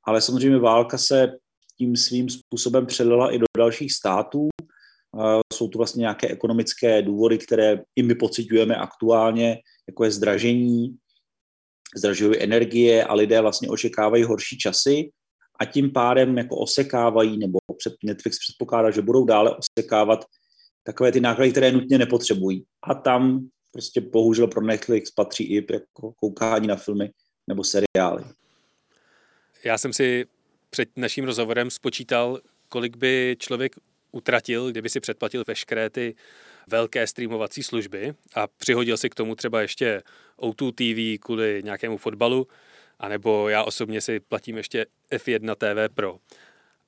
ale 0.05 0.21
samozřejmě 0.21 0.59
válka 0.59 0.99
se 0.99 1.33
tím 1.79 1.97
svým 1.97 2.31
způsobem 2.31 2.87
přelila 2.87 3.31
i 3.31 3.39
do 3.39 3.47
dalších 3.59 3.93
států. 3.93 4.49
Jsou 5.53 5.69
tu 5.69 5.79
vlastně 5.79 6.01
nějaké 6.01 6.29
ekonomické 6.29 7.03
důvody, 7.03 7.39
které 7.39 7.83
i 7.97 8.03
my 8.03 8.15
pocitujeme 8.15 8.77
aktuálně, 8.77 9.59
jako 9.87 10.05
je 10.05 10.11
zdražení, 10.11 10.97
zdražují 11.97 12.43
energie 12.43 13.05
a 13.05 13.15
lidé 13.15 13.41
vlastně 13.41 13.69
očekávají 13.69 14.25
horší 14.25 14.59
časy 14.59 15.11
a 15.61 15.65
tím 15.65 15.93
pádem 15.93 16.39
jako 16.39 16.57
osekávají, 16.57 17.39
nebo 17.39 17.59
před 17.79 17.95
Netflix 18.05 18.39
předpokládá, 18.39 18.91
že 18.91 19.03
budou 19.03 19.25
dále 19.25 19.57
osekávat 19.57 20.25
takové 20.83 21.13
ty 21.13 21.21
náklady, 21.21 21.51
které 21.51 21.73
nutně 21.73 21.99
nepotřebují. 21.99 22.65
A 22.83 22.95
tam 22.95 23.49
prostě 23.73 24.01
bohužel 24.01 24.47
pro 24.47 24.61
Netflix 24.61 25.11
patří 25.11 25.45
i 25.45 25.73
jako 25.73 26.13
koukání 26.13 26.67
na 26.67 26.77
filmy 26.77 27.11
nebo 27.49 27.65
seriály. 27.65 28.25
Já 29.65 29.79
jsem 29.79 29.93
si 29.93 30.27
před 30.71 30.89
naším 30.97 31.25
rozhovorem 31.25 31.71
spočítal, 31.71 32.41
kolik 32.69 32.97
by 32.97 33.37
člověk 33.39 33.77
utratil, 34.13 34.71
kdyby 34.71 34.89
si 34.89 35.01
předplatil 35.01 35.45
veškeré 35.47 35.91
ty 35.91 36.15
velké 36.67 37.07
streamovací 37.07 37.63
služby 37.63 38.15
a 38.35 38.47
přihodil 38.47 38.97
si 38.97 39.11
k 39.11 39.15
tomu 39.15 39.35
třeba 39.35 39.61
ještě 39.61 40.03
O2 40.39 40.73
TV 40.73 41.25
kvůli 41.25 41.61
nějakému 41.65 41.97
fotbalu, 41.97 42.49
anebo 42.99 43.49
já 43.49 43.63
osobně 43.63 44.01
si 44.01 44.21
platím 44.21 44.57
ještě 44.57 44.87
F1 45.13 45.55
TV 45.55 45.95
Pro. 45.95 46.19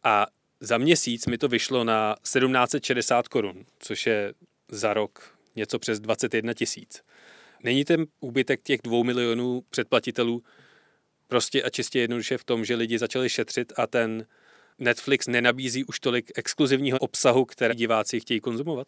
A 0.05 0.27
za 0.61 0.79
měsíc 0.79 1.27
mi 1.27 1.39
to 1.39 1.49
vyšlo 1.49 1.85
na 1.85 2.17
1760 2.23 3.29
korun, 3.29 3.67
což 3.79 4.07
je 4.07 4.35
za 4.69 4.95
rok 4.95 5.37
něco 5.57 5.79
přes 5.79 6.01
21 6.01 6.55
tisíc. 6.55 7.03
Není 7.63 7.85
ten 7.85 8.07
úbytek 8.21 8.63
těch 8.63 8.81
dvou 8.85 9.05
milionů 9.05 9.63
předplatitelů 9.71 10.43
prostě 11.29 11.63
a 11.63 11.71
čistě 11.71 11.99
jednoduše 11.99 12.39
v 12.39 12.45
tom, 12.45 12.65
že 12.65 12.75
lidi 12.75 12.99
začali 12.99 13.29
šetřit 13.29 13.73
a 13.77 13.87
ten 13.87 14.27
Netflix 14.79 15.27
nenabízí 15.27 15.85
už 15.85 16.01
tolik 16.01 16.31
exkluzivního 16.35 16.99
obsahu, 16.99 17.45
které 17.45 17.75
diváci 17.75 18.21
chtějí 18.21 18.41
konzumovat? 18.41 18.87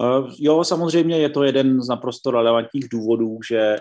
Uh, 0.00 0.32
jo, 0.38 0.64
samozřejmě 0.64 1.18
je 1.18 1.30
to 1.30 1.42
jeden 1.42 1.82
z 1.82 1.88
naprosto 1.88 2.30
relevantních 2.30 2.88
důvodů, 2.88 3.38
že 3.48 3.76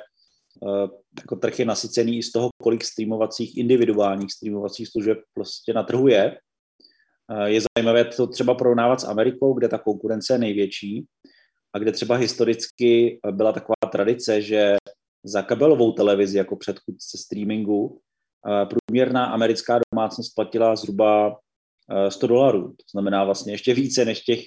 uh, 0.61 0.89
jako 1.19 1.35
trh 1.35 1.59
je 1.59 1.65
nasycený 1.65 2.17
i 2.17 2.23
z 2.23 2.31
toho, 2.31 2.49
kolik 2.61 2.83
streamovacích, 2.83 3.57
individuálních 3.57 4.31
streamovacích 4.31 4.87
služeb 4.87 5.17
prostě 5.33 5.73
na 5.73 5.83
trhu 5.83 6.07
je. 6.07 6.37
Uh, 7.31 7.43
je 7.43 7.61
zajímavé 7.75 8.05
to 8.05 8.27
třeba 8.27 8.55
porovnávat 8.55 9.01
s 9.01 9.07
Amerikou, 9.07 9.53
kde 9.53 9.67
ta 9.67 9.77
konkurence 9.77 10.33
je 10.33 10.37
největší 10.37 11.05
a 11.73 11.79
kde 11.79 11.91
třeba 11.91 12.15
historicky 12.15 13.19
byla 13.31 13.51
taková 13.51 13.91
tradice, 13.91 14.41
že 14.41 14.75
za 15.23 15.41
kabelovou 15.41 15.91
televizi 15.91 16.37
jako 16.37 16.55
předchůdce 16.55 17.17
streamingu 17.17 17.99
průměrná 18.69 19.25
americká 19.25 19.79
domácnost 19.93 20.35
platila 20.35 20.75
zhruba 20.75 21.37
100 22.09 22.27
dolarů. 22.27 22.67
To 22.67 22.83
znamená 22.91 23.23
vlastně 23.23 23.53
ještě 23.53 23.73
více 23.73 24.05
než 24.05 24.21
těch 24.21 24.39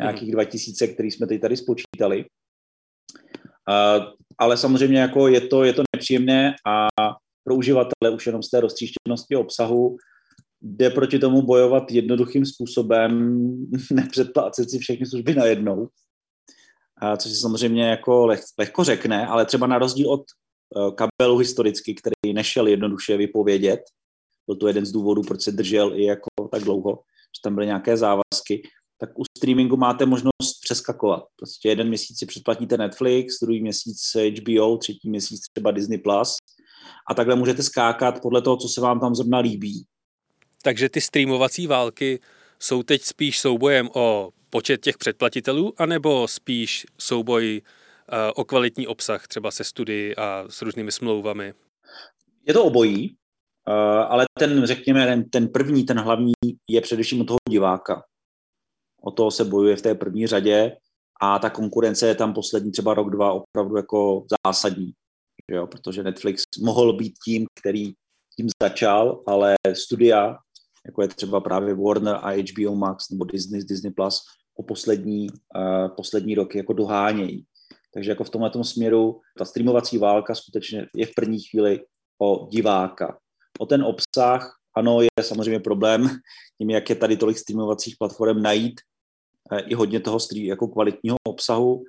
nějakých 0.00 0.32
2000, 0.32 0.86
který 0.86 1.10
jsme 1.10 1.26
teď 1.26 1.40
tady 1.40 1.56
spočítali. 1.56 2.24
Ale 4.38 4.56
samozřejmě 4.56 5.00
jako 5.00 5.28
je 5.28 5.40
to, 5.40 5.64
je 5.64 5.72
to 5.72 5.82
nepříjemné 5.96 6.54
a 6.66 6.88
pro 7.44 7.54
uživatele 7.54 8.10
už 8.14 8.26
jenom 8.26 8.42
z 8.42 8.50
té 8.50 8.60
roztříštěnosti 8.60 9.36
obsahu 9.36 9.96
jde 10.62 10.90
proti 10.90 11.18
tomu 11.18 11.42
bojovat 11.42 11.90
jednoduchým 11.90 12.46
způsobem, 12.46 13.40
nepředplácet 13.90 14.70
si 14.70 14.78
všechny 14.78 15.06
služby 15.06 15.34
najednou, 15.34 15.88
což 17.16 17.32
se 17.32 17.38
samozřejmě 17.38 17.88
jako 17.88 18.26
leh, 18.26 18.40
lehko 18.58 18.84
řekne, 18.84 19.26
ale 19.26 19.46
třeba 19.46 19.66
na 19.66 19.78
rozdíl 19.78 20.10
od 20.10 20.20
e, 20.20 20.92
kabelu 20.94 21.38
historicky, 21.38 21.94
který 21.94 22.34
nešel 22.34 22.66
jednoduše 22.66 23.16
vypovědět, 23.16 23.80
byl 24.46 24.56
to 24.56 24.68
jeden 24.68 24.86
z 24.86 24.92
důvodů, 24.92 25.22
proč 25.22 25.42
se 25.42 25.52
držel 25.52 25.96
i 25.96 26.04
jako 26.04 26.28
tak 26.52 26.62
dlouho, 26.62 26.94
že 27.36 27.40
tam 27.44 27.54
byly 27.54 27.66
nějaké 27.66 27.96
závazky, 27.96 28.62
tak 29.00 29.18
u 29.18 29.22
streamingu 29.38 29.76
máte 29.76 30.06
možnost 30.06 30.60
přeskakovat. 30.62 31.22
Prostě 31.36 31.68
jeden 31.68 31.88
měsíc 31.88 32.18
si 32.18 32.26
předplatíte 32.26 32.76
Netflix, 32.76 33.34
druhý 33.42 33.62
měsíc 33.62 34.16
HBO, 34.38 34.76
třetí 34.76 35.10
měsíc 35.10 35.40
třeba 35.52 35.70
Disney+. 35.70 35.98
Plus 35.98 36.36
a 37.10 37.14
takhle 37.14 37.36
můžete 37.36 37.62
skákat 37.62 38.22
podle 38.22 38.42
toho, 38.42 38.56
co 38.56 38.68
se 38.68 38.80
vám 38.80 39.00
tam 39.00 39.14
zrovna 39.14 39.38
líbí. 39.38 39.84
Takže 40.62 40.88
ty 40.88 41.00
streamovací 41.00 41.66
války 41.66 42.20
jsou 42.58 42.82
teď 42.82 43.02
spíš 43.02 43.40
soubojem 43.40 43.88
o 43.94 44.30
počet 44.50 44.80
těch 44.80 44.98
předplatitelů, 44.98 45.72
anebo 45.76 46.28
spíš 46.28 46.86
souboj 46.98 47.62
eh, 47.62 48.32
o 48.32 48.44
kvalitní 48.44 48.86
obsah, 48.86 49.26
třeba 49.26 49.50
se 49.50 49.64
studii 49.64 50.16
a 50.16 50.44
s 50.48 50.62
různými 50.62 50.92
smlouvami? 50.92 51.54
Je 52.46 52.54
to 52.54 52.64
obojí, 52.64 53.16
eh, 53.68 53.72
ale 54.04 54.24
ten, 54.38 54.66
řekněme, 54.66 55.06
ten, 55.06 55.30
ten 55.30 55.48
první, 55.48 55.84
ten 55.84 55.98
hlavní 55.98 56.32
je 56.68 56.80
především 56.80 57.20
od 57.20 57.24
toho 57.24 57.38
diváka. 57.50 58.02
O 59.00 59.10
toho 59.10 59.30
se 59.30 59.44
bojuje 59.44 59.76
v 59.76 59.82
té 59.82 59.94
první 59.94 60.26
řadě 60.26 60.76
a 61.20 61.38
ta 61.38 61.50
konkurence 61.50 62.06
je 62.06 62.14
tam 62.14 62.34
poslední 62.34 62.72
třeba 62.72 62.94
rok, 62.94 63.10
dva 63.10 63.32
opravdu 63.32 63.76
jako 63.76 64.26
zásadní. 64.46 64.92
Jo, 65.50 65.66
protože 65.66 66.02
Netflix 66.02 66.42
mohl 66.62 66.92
být 66.92 67.14
tím, 67.24 67.46
který 67.60 67.92
tím 68.36 68.48
začal, 68.62 69.22
ale 69.26 69.54
studia, 69.72 70.36
jako 70.86 71.02
je 71.02 71.08
třeba 71.08 71.40
právě 71.40 71.74
Warner 71.74 72.18
a 72.22 72.30
HBO 72.30 72.74
Max 72.74 73.10
nebo 73.10 73.24
Disney, 73.24 73.64
Disney 73.64 73.92
Plus, 73.92 74.20
o 74.58 74.62
poslední, 74.62 75.26
uh, 75.30 75.94
poslední 75.96 76.34
roky 76.34 76.58
jako 76.58 76.72
dohánějí. 76.72 77.44
Takže 77.94 78.10
jako 78.10 78.24
v 78.24 78.30
tomhle 78.30 78.64
směru 78.64 79.20
ta 79.38 79.44
streamovací 79.44 79.98
válka 79.98 80.34
skutečně 80.34 80.86
je 80.94 81.06
v 81.06 81.14
první 81.16 81.40
chvíli 81.40 81.80
o 82.18 82.48
diváka. 82.52 83.18
O 83.58 83.66
ten 83.66 83.82
obsah, 83.82 84.56
ano, 84.76 85.00
je 85.00 85.08
samozřejmě 85.22 85.60
problém 85.60 86.08
tím, 86.58 86.70
jak 86.70 86.90
je 86.90 86.96
tady 86.96 87.16
tolik 87.16 87.38
streamovacích 87.38 87.94
platform 87.98 88.42
najít 88.42 88.80
i 89.58 89.74
hodně 89.74 90.00
toho 90.00 90.20
stream, 90.20 90.46
jako 90.46 90.68
kvalitního 90.68 91.16
obsahu, 91.28 91.84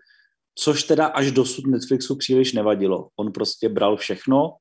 což 0.56 0.84
teda 0.84 1.06
až 1.06 1.32
dosud 1.32 1.68
Netflixu 1.68 2.16
příliš 2.16 2.54
nevadilo. 2.54 3.08
On 3.20 3.32
prostě 3.32 3.70
bral 3.70 3.98
všechno, 3.98 4.56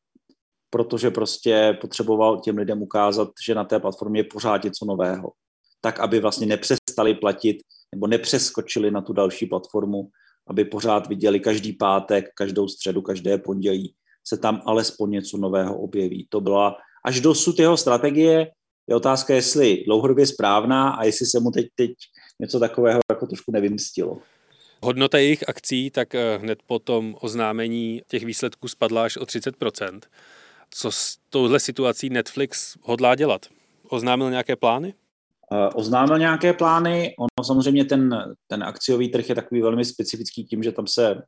protože 0.71 1.11
prostě 1.11 1.79
potřeboval 1.81 2.41
těm 2.41 2.57
lidem 2.57 2.83
ukázat, 2.83 3.29
že 3.47 3.55
na 3.55 3.65
té 3.65 3.81
platformě 3.81 4.21
je 4.21 4.25
pořád 4.25 4.65
něco 4.65 4.85
nového. 4.85 5.33
Tak, 5.81 6.01
aby 6.01 6.21
vlastně 6.21 6.47
nepřestali 6.47 7.15
platit 7.15 7.57
nebo 7.95 8.07
nepřeskočili 8.07 8.91
na 8.91 9.01
tu 9.01 9.13
další 9.13 9.47
platformu, 9.47 10.09
aby 10.49 10.65
pořád 10.65 11.07
viděli 11.07 11.41
každý 11.41 11.73
pátek, 11.73 12.25
každou 12.35 12.69
středu, 12.69 13.03
každé 13.03 13.39
pondělí 13.39 13.95
se 14.29 14.39
tam 14.39 14.63
alespoň 14.67 15.11
něco 15.11 15.37
nového 15.37 15.81
objeví. 15.81 16.27
To 16.31 16.41
byla 16.41 16.77
až 17.05 17.21
dosud 17.21 17.59
jeho 17.59 17.77
strategie. 17.77 18.51
Je 18.89 18.97
otázka, 18.97 19.35
jestli 19.35 19.83
dlouhodobě 19.87 20.27
správná 20.27 20.91
a 20.91 21.05
jestli 21.05 21.27
se 21.27 21.41
mu 21.41 21.51
teď, 21.51 21.67
teď 21.75 21.91
něco 22.41 22.61
takového 22.61 23.01
jako 23.13 23.27
trošku 23.27 23.53
nevymstilo. 23.53 24.19
Hodnota 24.83 25.19
jejich 25.19 25.49
akcí 25.49 25.91
tak 25.91 26.15
eh, 26.15 26.39
hned 26.39 26.59
po 26.67 26.79
tom 26.79 27.17
oznámení 27.21 28.03
těch 28.07 28.25
výsledků 28.25 28.69
spadla 28.69 29.05
až 29.05 29.17
o 29.17 29.25
30%. 29.25 30.01
Co 30.71 30.91
s 30.91 31.17
touhle 31.31 31.61
situací 31.61 32.11
Netflix 32.11 32.77
hodlá 32.83 33.15
dělat? 33.15 33.47
Oznámil 33.89 34.31
nějaké 34.31 34.57
plány? 34.57 34.95
Uh, 35.53 35.69
oznámil 35.75 36.19
nějaké 36.19 36.53
plány. 36.53 37.15
Ono 37.19 37.47
samozřejmě 37.47 37.85
ten, 37.85 38.35
ten 38.47 38.63
akciový 38.63 39.09
trh 39.09 39.29
je 39.29 39.35
takový 39.35 39.63
velmi 39.63 39.85
specifický 39.85 40.45
tím, 40.45 40.63
že 40.63 40.73
tam 40.73 40.87
se 40.87 41.23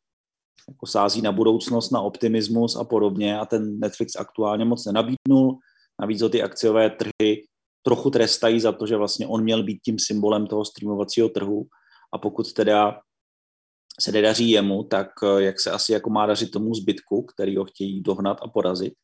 jako 0.69 0.87
sází 0.87 1.23
na 1.23 1.33
budoucnost, 1.33 1.91
na 1.91 2.01
optimismus 2.01 2.77
a 2.77 2.85
podobně 2.85 3.39
a 3.39 3.47
ten 3.47 3.81
Netflix 3.81 4.17
aktuálně 4.17 4.65
moc 4.65 4.87
nenabídnul. 4.87 5.59
Navíc 6.01 6.23
o 6.23 6.29
ty 6.29 6.43
akciové 6.43 6.91
trhy 6.91 7.47
trochu 7.83 8.11
trestají 8.11 8.61
za 8.61 8.73
to, 8.73 8.87
že 8.87 8.97
vlastně 8.97 9.27
on 9.27 9.43
měl 9.43 9.63
být 9.63 9.81
tím 9.85 9.99
symbolem 9.99 10.47
toho 10.47 10.65
streamovacího 10.65 11.29
trhu 11.29 11.67
a 12.13 12.19
pokud 12.19 12.53
teda 12.53 13.01
se 14.01 14.13
nedaří 14.13 14.51
jemu, 14.51 14.85
tak 14.85 15.09
eh, 15.23 15.43
jak 15.43 15.61
se 15.61 15.71
asi 15.71 15.93
jako 15.93 16.11
má 16.11 16.27
dařit 16.27 16.51
tomu 16.51 16.75
zbytku, 16.75 17.23
který 17.23 17.57
ho 17.57 17.65
chtějí 17.65 18.03
dohnat 18.03 18.39
a 18.43 18.49
porazit. 18.49 18.95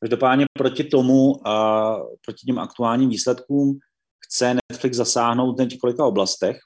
Každopádně 0.00 0.44
proti 0.58 0.84
tomu, 0.84 1.48
a 1.48 1.96
proti 2.24 2.46
těm 2.46 2.58
aktuálním 2.58 3.08
výsledkům 3.08 3.78
chce 4.26 4.56
Netflix 4.70 4.96
zasáhnout 4.96 5.60
v 5.60 5.68
několika 5.68 6.06
oblastech. 6.06 6.58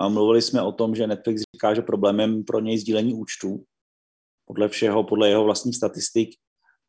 A 0.00 0.08
mluvili 0.08 0.42
jsme 0.42 0.62
o 0.62 0.72
tom, 0.72 0.94
že 0.94 1.06
Netflix 1.06 1.42
říká, 1.54 1.74
že 1.74 1.82
problémem 1.82 2.44
pro 2.44 2.60
něj 2.60 2.78
sdílení 2.78 3.14
účtů. 3.14 3.64
Podle 4.46 4.68
všeho, 4.68 5.04
podle 5.04 5.28
jeho 5.28 5.44
vlastních 5.44 5.76
statistik, 5.76 6.30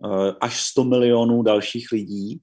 eh, 0.05 0.31
až 0.41 0.61
100 0.61 0.83
milionů 0.83 1.43
dalších 1.43 1.91
lidí 1.91 2.41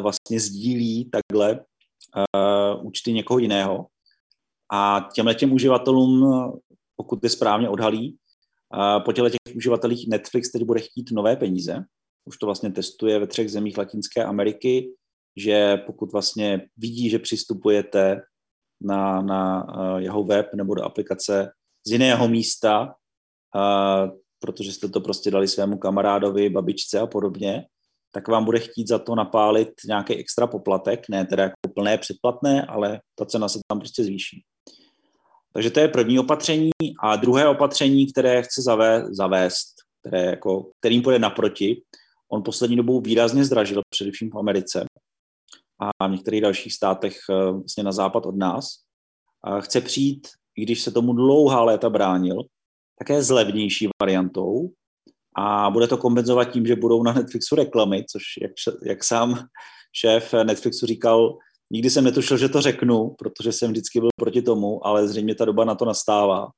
vlastně 0.00 0.40
sdílí 0.40 1.10
takhle 1.10 1.54
uh, 1.54 2.86
účty 2.86 3.12
někoho 3.12 3.38
jiného. 3.38 3.86
A 4.72 5.08
těmhle 5.14 5.34
těm 5.34 5.52
uživatelům, 5.52 6.32
pokud 6.96 7.18
je 7.22 7.30
správně 7.30 7.68
odhalí, 7.68 8.16
uh, 8.76 9.04
po 9.04 9.12
těchto 9.12 9.30
těch 9.30 9.56
uživatelích 9.56 10.08
Netflix 10.08 10.50
teď 10.50 10.62
bude 10.62 10.80
chtít 10.80 11.10
nové 11.12 11.36
peníze. 11.36 11.84
Už 12.24 12.38
to 12.38 12.46
vlastně 12.46 12.72
testuje 12.72 13.18
ve 13.18 13.26
třech 13.26 13.50
zemích 13.50 13.78
Latinské 13.78 14.24
Ameriky, 14.24 14.94
že 15.36 15.76
pokud 15.76 16.12
vlastně 16.12 16.68
vidí, 16.76 17.10
že 17.10 17.18
přistupujete 17.18 18.20
na, 18.82 19.22
na 19.22 19.66
jeho 19.98 20.24
web 20.24 20.54
nebo 20.54 20.74
do 20.74 20.82
aplikace 20.82 21.50
z 21.86 21.90
jiného 21.92 22.28
místa, 22.28 22.94
protože 24.38 24.72
jste 24.72 24.88
to 24.88 25.00
prostě 25.00 25.30
dali 25.30 25.48
svému 25.48 25.78
kamarádovi, 25.78 26.50
babičce 26.50 27.00
a 27.00 27.06
podobně, 27.06 27.66
tak 28.12 28.28
vám 28.28 28.44
bude 28.44 28.58
chtít 28.58 28.88
za 28.88 28.98
to 28.98 29.14
napálit 29.14 29.68
nějaký 29.86 30.14
extra 30.14 30.46
poplatek, 30.46 31.08
ne 31.08 31.26
teda 31.26 31.42
jako 31.42 31.74
plné 31.74 31.98
předplatné, 31.98 32.66
ale 32.66 33.00
ta 33.14 33.24
cena 33.24 33.48
se 33.48 33.60
tam 33.68 33.78
prostě 33.78 34.04
zvýší. 34.04 34.44
Takže 35.52 35.70
to 35.70 35.80
je 35.80 35.88
první 35.88 36.18
opatření. 36.18 36.70
A 37.02 37.16
druhé 37.16 37.48
opatření, 37.48 38.06
které 38.06 38.42
chce 38.42 38.62
zavést, 39.10 39.74
které 40.00 40.24
jako, 40.24 40.70
kterým 40.80 41.02
půjde 41.02 41.18
naproti, 41.18 41.82
on 42.32 42.42
poslední 42.42 42.76
dobou 42.76 43.00
výrazně 43.00 43.44
zdražil, 43.44 43.82
především 43.90 44.30
v 44.30 44.38
Americe 44.38 44.84
a 46.00 46.08
v 46.08 46.10
některých 46.10 46.40
dalších 46.40 46.74
státech 46.74 47.16
eh, 47.30 47.52
vlastně 47.52 47.82
na 47.82 47.92
západ 47.92 48.26
od 48.26 48.36
nás. 48.36 48.68
A 49.44 49.60
chce 49.60 49.80
přijít, 49.80 50.28
i 50.56 50.62
když 50.62 50.82
se 50.82 50.90
tomu 50.90 51.12
dlouhá 51.12 51.62
léta 51.62 51.90
bránil, 51.90 52.42
také 52.98 53.22
s 53.22 53.30
levnější 53.30 53.88
variantou 54.02 54.70
a 55.36 55.70
bude 55.70 55.88
to 55.88 55.96
kompenzovat 55.96 56.50
tím, 56.50 56.66
že 56.66 56.76
budou 56.76 57.02
na 57.02 57.12
Netflixu 57.12 57.54
reklamy, 57.54 58.04
což 58.10 58.22
jak, 58.42 58.52
jak 58.86 59.04
sám 59.04 59.46
šéf 59.92 60.34
Netflixu 60.44 60.86
říkal, 60.86 61.38
nikdy 61.70 61.90
jsem 61.90 62.04
netušil, 62.04 62.36
že 62.36 62.48
to 62.48 62.60
řeknu, 62.60 63.14
protože 63.18 63.52
jsem 63.52 63.70
vždycky 63.70 64.00
byl 64.00 64.08
proti 64.16 64.42
tomu, 64.42 64.86
ale 64.86 65.08
zřejmě 65.08 65.34
ta 65.34 65.44
doba 65.44 65.64
na 65.64 65.74
to 65.74 65.84
nastává. 65.84 66.48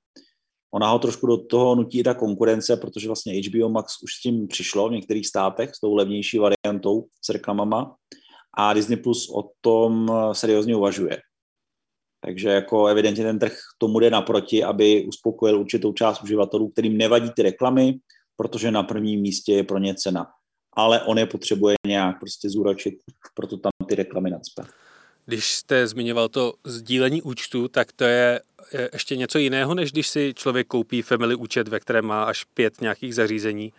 Ona 0.75 0.91
ho 0.91 0.99
trošku 0.99 1.27
do 1.27 1.37
toho 1.37 1.75
nutí 1.75 2.03
ta 2.03 2.15
konkurence, 2.15 2.77
protože 2.77 3.07
vlastně 3.07 3.41
HBO 3.41 3.69
Max 3.69 4.03
už 4.03 4.15
s 4.15 4.21
tím 4.21 4.49
přišlo 4.49 4.89
v 4.89 4.93
některých 4.93 5.27
státech, 5.27 5.75
s 5.75 5.81
tou 5.81 5.95
levnější 5.95 6.39
variantou 6.39 7.07
s 7.25 7.29
reklamama 7.29 7.95
a 8.59 8.73
Disney 8.73 8.97
Plus 8.97 9.31
o 9.35 9.51
tom 9.61 10.13
seriózně 10.33 10.77
uvažuje. 10.77 11.19
Takže 12.25 12.49
jako 12.49 12.87
evidentně 12.87 13.25
ten 13.25 13.39
trh 13.39 13.57
tomu 13.79 14.01
jde 14.01 14.11
naproti, 14.11 14.65
aby 14.65 15.05
uspokojil 15.09 15.61
určitou 15.61 15.93
část 15.93 16.23
uživatelů, 16.23 16.71
kterým 16.71 16.99
nevadí 16.99 17.31
ty 17.31 17.43
reklamy, 17.43 17.95
protože 18.37 18.71
na 18.71 18.83
prvním 18.83 19.21
místě 19.21 19.53
je 19.53 19.65
pro 19.65 19.79
ně 19.79 19.95
cena. 19.95 20.27
Ale 20.77 21.03
on 21.03 21.19
je 21.19 21.27
potřebuje 21.27 21.75
nějak 21.87 22.21
prostě 22.21 22.51
zúročit, 22.51 22.95
proto 23.35 23.57
tam 23.57 23.71
ty 23.89 23.95
reklamy 23.95 24.31
nadspe. 24.31 24.63
Když 25.27 25.53
jste 25.53 25.87
zmiňoval 25.87 26.29
to 26.29 26.53
sdílení 26.65 27.23
účtu, 27.23 27.69
tak 27.69 27.93
to 27.93 28.05
je 28.05 28.41
ještě 28.93 29.17
něco 29.17 29.39
jiného, 29.39 29.75
než 29.75 29.93
když 29.93 30.09
si 30.09 30.35
člověk 30.37 30.67
koupí 30.67 31.03
family 31.03 31.35
účet, 31.35 31.69
ve 31.69 31.81
kterém 31.81 32.05
má 32.05 32.25
až 32.25 32.45
pět 32.45 32.81
nějakých 32.81 33.15
zařízení. 33.15 33.73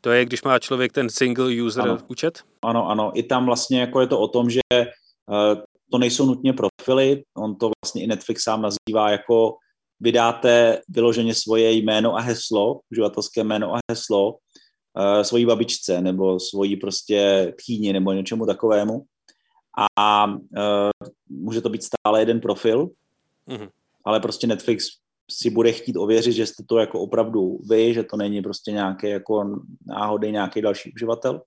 To 0.00 0.10
je, 0.10 0.24
když 0.24 0.42
má 0.42 0.58
člověk 0.58 0.92
ten 0.92 1.10
single 1.10 1.62
user 1.62 1.82
ano. 1.82 1.98
účet? 2.08 2.42
Ano, 2.62 2.88
ano. 2.88 3.12
I 3.14 3.22
tam 3.22 3.46
vlastně 3.46 3.80
jako 3.80 4.00
je 4.00 4.06
to 4.06 4.20
o 4.20 4.28
tom, 4.28 4.50
že 4.50 4.60
uh, 4.74 5.62
to 5.90 5.98
nejsou 5.98 6.26
nutně 6.26 6.52
profily, 6.52 7.22
on 7.36 7.56
to 7.56 7.70
vlastně 7.84 8.02
i 8.02 8.06
Netflix 8.06 8.42
sám 8.42 8.62
nazývá 8.62 9.10
jako 9.10 9.54
vydáte 10.00 10.82
vyloženě 10.88 11.34
svoje 11.34 11.72
jméno 11.72 12.16
a 12.16 12.20
heslo, 12.20 12.80
uživatelské 12.90 13.44
jméno 13.44 13.74
a 13.74 13.78
heslo 13.90 14.30
uh, 14.32 15.22
svojí 15.22 15.46
babičce 15.46 16.00
nebo 16.00 16.40
svojí 16.40 16.76
prostě 16.76 17.52
tchýni 17.58 17.92
nebo 17.92 18.12
něčemu 18.12 18.46
takovému 18.46 19.04
a 19.98 20.26
uh, 20.26 20.34
může 21.28 21.60
to 21.60 21.68
být 21.68 21.82
stále 21.82 22.20
jeden 22.20 22.40
profil, 22.40 22.88
mm-hmm. 23.48 23.68
ale 24.04 24.20
prostě 24.20 24.46
Netflix 24.46 24.86
si 25.30 25.50
bude 25.50 25.72
chtít 25.72 25.96
ověřit, 25.96 26.32
že 26.32 26.46
jste 26.46 26.62
to 26.66 26.78
jako 26.78 27.00
opravdu 27.00 27.58
vy, 27.70 27.94
že 27.94 28.02
to 28.02 28.16
není 28.16 28.42
prostě 28.42 28.72
nějaký 28.72 29.08
jako 29.08 29.60
náhodný 29.86 30.32
nějaký 30.32 30.62
další 30.62 30.92
uživatel, 30.92 31.42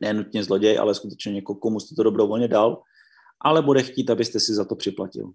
ne 0.00 0.14
nutně 0.14 0.44
zloděj, 0.44 0.78
ale 0.78 0.94
skutečně 0.94 1.32
někoho, 1.32 1.58
komu 1.58 1.80
jste 1.80 1.94
to 1.94 2.02
dobrovolně 2.02 2.48
dal, 2.48 2.82
ale 3.40 3.62
bude 3.62 3.82
chtít, 3.82 4.10
abyste 4.10 4.40
si 4.40 4.54
za 4.54 4.64
to 4.64 4.76
připlatil. 4.76 5.30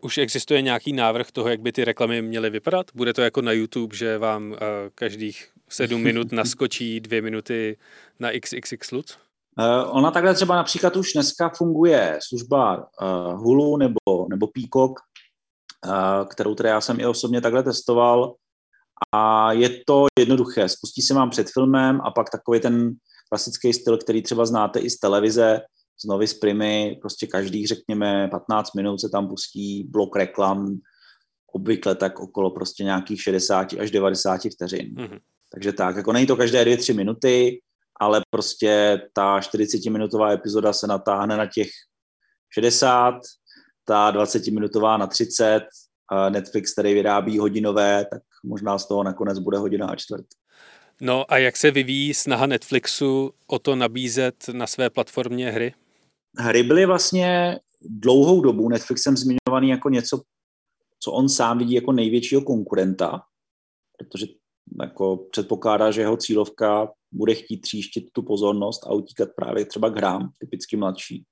Už 0.00 0.18
existuje 0.18 0.62
nějaký 0.62 0.92
návrh 0.92 1.30
toho, 1.30 1.48
jak 1.48 1.60
by 1.60 1.72
ty 1.72 1.84
reklamy 1.84 2.22
měly 2.22 2.50
vypadat? 2.50 2.86
Bude 2.94 3.14
to 3.14 3.22
jako 3.22 3.42
na 3.42 3.52
YouTube, 3.52 3.96
že 3.96 4.18
vám 4.18 4.50
uh, 4.50 4.58
každých 4.94 5.50
sedm 5.68 6.02
minut 6.02 6.32
naskočí 6.32 7.00
dvě 7.00 7.22
minuty 7.22 7.76
na 8.18 8.28
XXX 8.40 8.90
LUT? 8.90 9.18
Uh, 9.58 9.96
ona 9.96 10.10
takhle 10.10 10.34
třeba 10.34 10.56
například 10.56 10.96
už 10.96 11.12
dneska 11.12 11.48
funguje 11.48 12.18
služba 12.28 12.76
uh, 12.76 13.40
Hulu 13.40 13.76
nebo, 13.76 14.28
nebo 14.30 14.46
Peacock, 14.46 15.00
uh, 15.86 16.28
kterou 16.28 16.54
teda 16.54 16.68
já 16.68 16.80
jsem 16.80 17.00
i 17.00 17.06
osobně 17.06 17.40
takhle 17.40 17.62
testoval 17.62 18.34
a 19.14 19.52
je 19.52 19.70
to 19.86 20.06
jednoduché. 20.18 20.68
Spustí 20.68 21.02
se 21.02 21.14
vám 21.14 21.30
před 21.30 21.50
filmem 21.50 22.00
a 22.04 22.10
pak 22.10 22.30
takový 22.30 22.60
ten 22.60 22.92
klasický 23.28 23.72
styl, 23.72 23.98
který 23.98 24.22
třeba 24.22 24.46
znáte 24.46 24.80
i 24.80 24.90
z 24.90 24.98
televize, 24.98 25.60
z 26.00 26.04
Novis 26.04 26.34
Primy, 26.34 26.98
prostě 27.00 27.26
každých, 27.26 27.68
řekněme, 27.68 28.28
15 28.30 28.74
minut 28.74 29.00
se 29.00 29.08
tam 29.08 29.28
pustí 29.28 29.84
blok 29.84 30.16
reklam, 30.16 30.78
obvykle 31.52 31.94
tak 31.94 32.20
okolo 32.20 32.50
prostě 32.50 32.84
nějakých 32.84 33.22
60 33.22 33.72
až 33.80 33.90
90 33.90 34.40
vteřin. 34.52 34.94
Mm-hmm. 34.94 35.18
Takže 35.52 35.72
tak, 35.72 35.96
jako 35.96 36.12
není 36.12 36.26
to 36.26 36.36
každé 36.36 36.64
2-3 36.64 36.96
minuty, 36.96 37.60
ale 38.00 38.20
prostě 38.30 39.00
ta 39.12 39.40
40-minutová 39.40 40.32
epizoda 40.32 40.72
se 40.72 40.86
natáhne 40.86 41.36
na 41.36 41.46
těch 41.46 41.68
60, 42.50 43.14
ta 43.84 44.12
20-minutová 44.12 44.98
na 44.98 45.06
30, 45.06 45.60
a 46.10 46.28
Netflix, 46.28 46.72
který 46.72 46.94
vyrábí 46.94 47.38
hodinové, 47.38 48.04
tak 48.12 48.22
možná 48.44 48.78
z 48.78 48.88
toho 48.88 49.02
nakonec 49.02 49.38
bude 49.38 49.58
hodina 49.58 49.86
a 49.86 49.96
čtvrt. 49.96 50.26
No 51.00 51.32
a 51.32 51.38
jak 51.38 51.56
se 51.56 51.70
vyvíjí 51.70 52.14
snaha 52.14 52.46
Netflixu 52.46 53.32
o 53.46 53.58
to 53.58 53.76
nabízet 53.76 54.44
na 54.52 54.66
své 54.66 54.90
platformě 54.90 55.50
hry? 55.50 55.74
Hry 56.40 56.62
byly 56.62 56.86
vlastně 56.86 57.58
dlouhou 57.80 58.40
dobu 58.40 58.68
Netflixem 58.68 59.16
zmiňovaný 59.16 59.68
jako 59.68 59.88
něco, 59.88 60.22
co 61.00 61.12
on 61.12 61.28
sám 61.28 61.58
vidí 61.58 61.74
jako 61.74 61.92
největšího 61.92 62.42
konkurenta, 62.42 63.22
protože 63.98 64.26
jako 64.82 65.16
předpokládá, 65.16 65.90
že 65.90 66.00
jeho 66.00 66.16
cílovka 66.16 66.92
bude 67.12 67.34
chtít 67.34 67.60
tříštit 67.60 68.04
tu 68.12 68.22
pozornost 68.22 68.86
a 68.86 68.92
utíkat 68.92 69.28
právě 69.36 69.64
třeba 69.64 69.90
k 69.90 69.96
hrám, 69.96 70.30
typicky 70.38 70.76
mladší. 70.76 71.24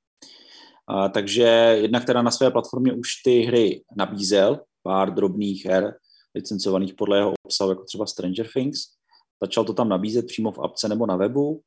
A, 0.89 1.09
takže 1.09 1.43
jednak 1.83 2.05
teda 2.05 2.23
na 2.23 2.31
své 2.31 2.51
platformě 2.51 2.93
už 2.93 3.09
ty 3.25 3.41
hry 3.41 3.85
nabízel, 3.97 4.61
pár 4.83 5.15
drobných 5.15 5.65
her, 5.65 5.95
licencovaných 6.35 6.95
podle 6.95 7.19
jeho 7.19 7.35
obsahu, 7.43 7.71
jako 7.71 7.85
třeba 7.85 8.07
Stranger 8.07 8.47
Things. 8.55 8.79
Začal 9.43 9.65
to 9.65 9.75
tam 9.75 9.89
nabízet 9.89 10.27
přímo 10.27 10.53
v 10.53 10.59
apce 10.59 10.89
nebo 10.89 11.07
na 11.07 11.17
webu. 11.17 11.63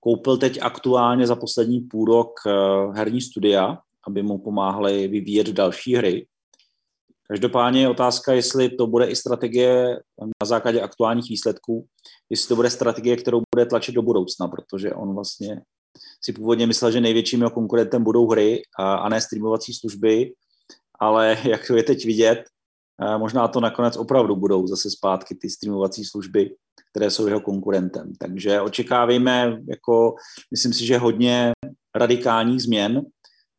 Koupil 0.00 0.36
teď 0.36 0.58
aktuálně 0.62 1.26
za 1.26 1.36
poslední 1.36 1.80
půl 1.80 2.04
rok 2.04 2.40
eh, 2.46 2.52
herní 2.94 3.20
studia, 3.20 3.78
aby 4.06 4.22
mu 4.22 4.38
pomáhali 4.38 5.08
vyvíjet 5.08 5.48
další 5.48 5.94
hry. 5.94 6.26
Každopádně 7.28 7.80
je 7.80 7.88
otázka, 7.88 8.32
jestli 8.32 8.68
to 8.68 8.86
bude 8.86 9.06
i 9.06 9.16
strategie 9.16 10.00
na 10.20 10.46
základě 10.46 10.80
aktuálních 10.80 11.30
výsledků, 11.30 11.86
jestli 12.30 12.48
to 12.48 12.56
bude 12.56 12.70
strategie, 12.70 13.16
kterou 13.16 13.42
bude 13.54 13.66
tlačit 13.66 13.94
do 13.94 14.02
budoucna, 14.02 14.48
protože 14.48 14.94
on 14.94 15.14
vlastně 15.14 15.62
si 16.24 16.32
původně 16.32 16.66
myslel, 16.66 16.90
že 16.90 17.00
největším 17.00 17.40
jeho 17.40 17.50
konkurentem 17.50 18.04
budou 18.04 18.28
hry 18.30 18.62
a, 18.78 19.08
ne 19.08 19.20
streamovací 19.20 19.74
služby, 19.74 20.32
ale 21.00 21.36
jak 21.44 21.70
je 21.76 21.82
teď 21.82 22.04
vidět, 22.04 22.44
možná 23.18 23.48
to 23.48 23.60
nakonec 23.60 23.96
opravdu 23.96 24.36
budou 24.36 24.66
zase 24.66 24.90
zpátky 24.90 25.34
ty 25.34 25.50
streamovací 25.50 26.04
služby, 26.04 26.56
které 26.90 27.10
jsou 27.10 27.26
jeho 27.26 27.40
konkurentem. 27.40 28.12
Takže 28.18 28.60
očekávejme, 28.60 29.58
jako, 29.68 30.14
myslím 30.50 30.72
si, 30.72 30.86
že 30.86 30.98
hodně 30.98 31.52
radikálních 31.94 32.62
změn 32.62 33.02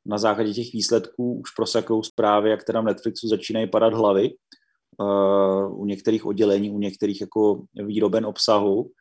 na 0.05 0.17
základě 0.17 0.53
těch 0.53 0.73
výsledků 0.73 1.39
už 1.39 1.51
prosakou 1.51 2.03
zprávy, 2.03 2.49
jak 2.49 2.63
teda 2.63 2.81
v 2.81 2.85
Netflixu 2.85 3.27
začínají 3.27 3.67
padat 3.67 3.93
hlavy 3.93 4.29
uh, 4.29 5.81
u 5.81 5.85
některých 5.85 6.25
oddělení, 6.25 6.69
u 6.69 6.79
některých 6.79 7.21
jako 7.21 7.63
výroben 7.75 8.25
obsahu. 8.25 8.91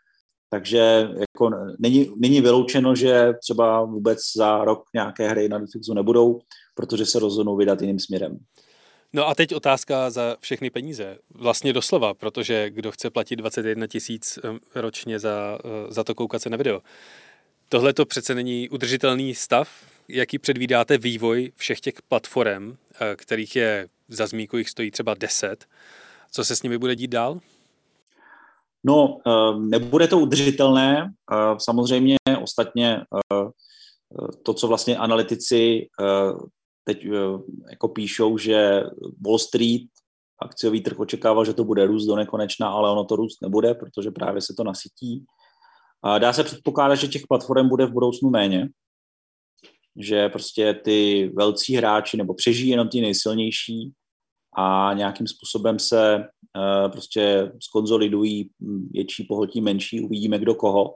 Takže 0.51 1.09
jako 1.21 1.51
není, 1.79 2.11
není 2.17 2.41
vyloučeno, 2.41 2.95
že 2.95 3.33
třeba 3.41 3.85
vůbec 3.85 4.19
za 4.37 4.65
rok 4.65 4.83
nějaké 4.95 5.29
hry 5.29 5.49
na 5.49 5.59
Netflixu 5.59 5.95
nebudou, 5.95 6.41
protože 6.75 7.07
se 7.07 7.19
rozhodnou 7.19 7.57
vydat 7.57 7.81
jiným 7.81 7.99
směrem. 7.99 8.39
No 9.13 9.29
a 9.29 9.35
teď 9.35 9.55
otázka 9.55 10.11
za 10.11 10.37
všechny 10.41 10.71
peníze. 10.71 11.19
Vlastně 11.35 11.73
doslova, 11.73 12.15
protože 12.15 12.71
kdo 12.71 12.93
chce 12.93 13.11
platit 13.11 13.37
21 13.37 13.87
tisíc 13.87 14.39
eh, 14.45 14.81
ročně 14.81 15.19
za, 15.19 15.59
eh, 15.65 15.93
za 15.93 16.05
to 16.05 16.15
koukat 16.15 16.43
se 16.43 16.51
na 16.51 16.57
video. 16.57 16.81
Tohle 17.69 17.93
to 17.93 18.07
přece 18.07 18.35
není 18.35 18.69
udržitelný 18.69 19.35
stav, 19.35 19.69
jaký 20.09 20.39
předvídáte 20.39 20.99
vývoj 20.99 21.53
všech 21.57 21.81
těch 21.81 21.95
platform, 22.09 22.77
eh, 23.01 23.17
kterých 23.17 23.57
je 23.57 23.89
za 24.09 24.27
zmínku 24.27 24.57
jich 24.57 24.71
stojí 24.71 24.91
třeba 24.91 25.15
10. 25.15 25.67
Co 26.33 26.45
se 26.45 26.57
s 26.57 26.63
nimi 26.63 26.79
bude 26.79 26.97
dít 26.97 27.11
dál? 27.11 27.41
No, 28.85 29.19
nebude 29.59 30.09
to 30.09 30.19
udržitelné. 30.19 31.13
Samozřejmě 31.59 32.17
ostatně 32.43 33.01
to, 34.43 34.55
co 34.55 34.69
vlastně 34.69 34.97
analytici 34.97 35.89
teď 36.95 37.05
eh, 37.05 37.11
jako 37.71 37.89
píšou, 37.89 38.39
že 38.39 38.83
Wall 39.27 39.39
Street 39.39 39.83
akciový 40.43 40.81
trh 40.81 40.99
očekával, 40.99 41.45
že 41.45 41.55
to 41.55 41.65
bude 41.65 41.87
růst 41.87 42.07
do 42.07 42.17
nekonečna, 42.17 42.69
ale 42.69 42.91
ono 42.91 43.05
to 43.05 43.17
růst 43.17 43.43
nebude, 43.43 43.75
protože 43.75 44.11
právě 44.11 44.43
se 44.43 44.55
to 44.57 44.65
nasytí. 44.65 45.25
A 46.03 46.19
dá 46.19 46.33
se 46.33 46.45
předpokládat, 46.45 46.95
že 46.95 47.09
těch 47.09 47.23
platform 47.29 47.69
bude 47.69 47.87
v 47.87 47.93
budoucnu 47.93 48.31
méně, 48.31 48.69
že 49.97 50.29
prostě 50.29 50.75
ty 50.75 51.31
velcí 51.35 51.77
hráči 51.77 52.17
nebo 52.17 52.35
přežijí 52.35 52.71
jenom 52.71 52.89
ty 52.89 53.01
nejsilnější 53.01 53.93
a 54.57 54.93
nějakým 54.95 55.27
způsobem 55.27 55.79
se 55.79 56.19
uh, 56.19 56.93
prostě 56.93 57.53
skonzolidují 57.63 58.51
větší 58.91 59.25
pohltí 59.25 59.61
menší, 59.61 60.01
uvidíme 60.01 60.39
kdo 60.39 60.55
koho. 60.55 60.95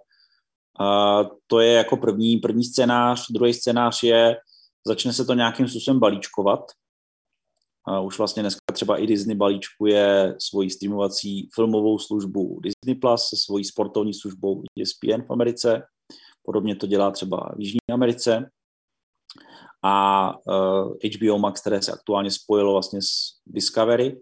A 0.80 1.20
to 1.46 1.61
je 1.61 1.72
jako 1.72 1.96
první, 1.96 2.37
první 2.37 2.64
scénář. 2.64 3.26
Druhý 3.30 3.54
scénář 3.54 4.02
je, 4.02 4.37
začne 4.86 5.12
se 5.12 5.24
to 5.24 5.34
nějakým 5.34 5.68
způsobem 5.68 6.00
balíčkovat. 6.00 6.60
A 7.86 8.00
už 8.00 8.18
vlastně 8.18 8.42
dneska 8.42 8.60
třeba 8.72 8.96
i 8.96 9.06
Disney 9.06 9.36
balíčkuje 9.36 10.34
svoji 10.38 10.70
streamovací 10.70 11.48
filmovou 11.54 11.98
službu 11.98 12.60
Disney 12.60 13.00
Plus 13.00 13.28
se 13.28 13.36
svojí 13.36 13.64
sportovní 13.64 14.14
službou 14.14 14.62
ESPN 14.82 15.22
v 15.22 15.30
Americe. 15.30 15.82
Podobně 16.42 16.76
to 16.76 16.86
dělá 16.86 17.10
třeba 17.10 17.52
v 17.56 17.60
Jižní 17.60 17.78
Americe. 17.92 18.50
A 19.82 20.30
uh, 20.46 20.96
eh, 21.04 21.08
HBO 21.08 21.38
Max, 21.38 21.60
které 21.60 21.82
se 21.82 21.92
aktuálně 21.92 22.30
spojilo 22.30 22.72
vlastně 22.72 23.02
s 23.02 23.40
Discovery, 23.46 24.20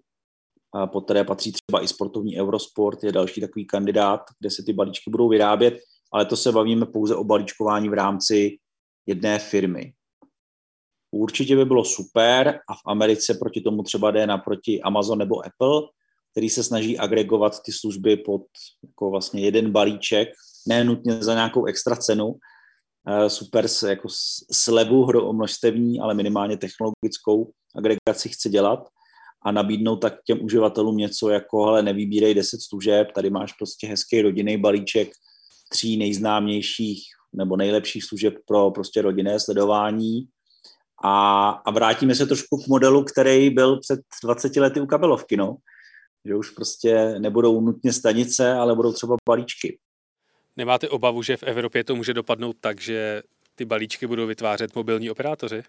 a 0.75 0.87
pod 0.87 1.05
které 1.05 1.25
patří 1.25 1.53
třeba 1.53 1.85
i 1.85 1.89
sportovní 1.89 2.41
Eurosport, 2.41 3.05
je 3.05 3.13
další 3.13 3.41
takový 3.41 3.67
kandidát, 3.67 4.21
kde 4.41 4.51
se 4.51 4.63
ty 4.63 4.73
balíčky 4.73 5.11
budou 5.11 5.29
vyrábět, 5.29 5.75
ale 6.13 6.25
to 6.25 6.37
se 6.37 6.53
bavíme 6.53 6.87
pouze 6.87 7.17
o 7.17 7.25
balíčkování 7.25 7.89
v 7.89 7.93
rámci 7.93 8.59
jedné 9.07 9.39
firmy. 9.39 9.93
Určitě 11.15 11.57
by 11.57 11.65
bylo 11.65 11.85
super 11.85 12.61
a 12.69 12.75
v 12.75 12.81
Americe 12.87 13.35
proti 13.35 13.61
tomu 13.61 13.83
třeba 13.83 14.11
jde 14.11 14.27
naproti 14.27 14.83
Amazon 14.83 15.19
nebo 15.19 15.47
Apple, 15.47 15.83
který 16.31 16.51
se 16.51 16.65
snaží 16.65 16.99
agregovat 16.99 17.63
ty 17.63 17.73
služby 17.73 18.17
pod 18.17 18.43
jako 18.83 19.11
vlastně 19.11 19.43
jeden 19.43 19.71
balíček, 19.71 20.29
ne 20.69 20.85
nutně 20.85 21.23
za 21.23 21.35
nějakou 21.35 21.65
extra 21.65 21.97
cenu, 21.97 22.35
eh, 23.09 23.31
super 23.31 23.67
jako 23.89 24.09
slevu 24.53 25.33
množstevní, 25.33 26.01
ale 26.01 26.15
minimálně 26.15 26.57
technologickou 26.57 27.53
agregaci 27.77 28.29
chce 28.29 28.49
dělat 28.49 28.89
a 29.45 29.53
nabídnout 29.53 29.97
tak 29.97 30.15
těm 30.25 30.45
uživatelům 30.45 30.97
něco 30.97 31.31
jako, 31.31 31.65
ale 31.65 31.83
nevybírej 31.83 32.35
10 32.35 32.61
služeb, 32.69 33.13
tady 33.13 33.31
máš 33.31 33.53
prostě 33.53 33.87
hezký 33.87 34.23
rodinný 34.23 34.57
balíček 34.57 35.13
tří 35.69 35.97
nejznámějších 35.97 37.03
nebo 37.33 37.57
nejlepších 37.57 38.05
služeb 38.05 38.35
pro 38.47 38.71
prostě 38.71 39.03
rodinné 39.03 39.41
sledování 39.41 40.29
a, 41.03 41.49
a 41.49 41.71
vrátíme 41.71 42.15
se 42.15 42.27
trošku 42.27 42.63
k 42.63 42.67
modelu, 42.67 43.05
který 43.05 43.51
byl 43.51 43.81
před 43.81 44.01
20 44.25 44.57
lety 44.57 44.81
u 44.81 44.87
kabelovky, 44.87 45.37
no. 45.37 45.57
Že 46.25 46.37
už 46.37 46.51
prostě 46.51 47.15
nebudou 47.19 47.61
nutně 47.61 47.93
stanice, 47.93 48.53
ale 48.53 48.75
budou 48.75 48.93
třeba 48.93 49.17
balíčky. 49.29 49.79
Nemáte 50.57 50.89
obavu, 50.89 51.23
že 51.23 51.37
v 51.37 51.43
Evropě 51.43 51.85
to 51.85 51.97
může 51.97 52.15
dopadnout 52.15 52.57
tak, 52.61 52.81
že 52.81 53.23
ty 53.55 53.65
balíčky 53.65 54.07
budou 54.07 54.27
vytvářet 54.27 54.75
mobilní 54.75 55.11
operátoři? 55.11 55.63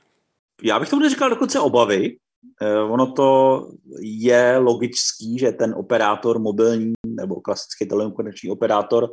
Já 0.64 0.80
bych 0.80 0.90
tomu 0.90 1.02
neříkal 1.02 1.30
dokonce 1.30 1.60
obavy. 1.60 2.18
Eh, 2.62 2.80
ono 2.80 3.12
to 3.12 3.70
je 4.00 4.58
logický, 4.58 5.40
že 5.40 5.52
ten 5.52 5.74
operátor 5.78 6.40
mobilní 6.40 6.94
nebo 7.08 7.42
klasický 7.42 7.86
telekomunikační 7.86 8.50
operátor 8.50 9.10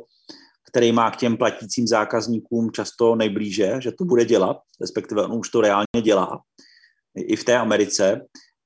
který 0.71 0.91
má 0.91 1.11
k 1.11 1.17
těm 1.17 1.37
platícím 1.37 1.87
zákazníkům 1.87 2.71
často 2.71 3.15
nejblíže, 3.15 3.75
že 3.79 3.91
to 3.91 4.05
bude 4.05 4.25
dělat, 4.25 4.57
respektive 4.81 5.23
on 5.23 5.39
už 5.39 5.49
to 5.49 5.61
reálně 5.61 6.01
dělá, 6.01 6.41
i 7.15 7.35
v 7.35 7.43
té 7.43 7.57
Americe. 7.57 8.21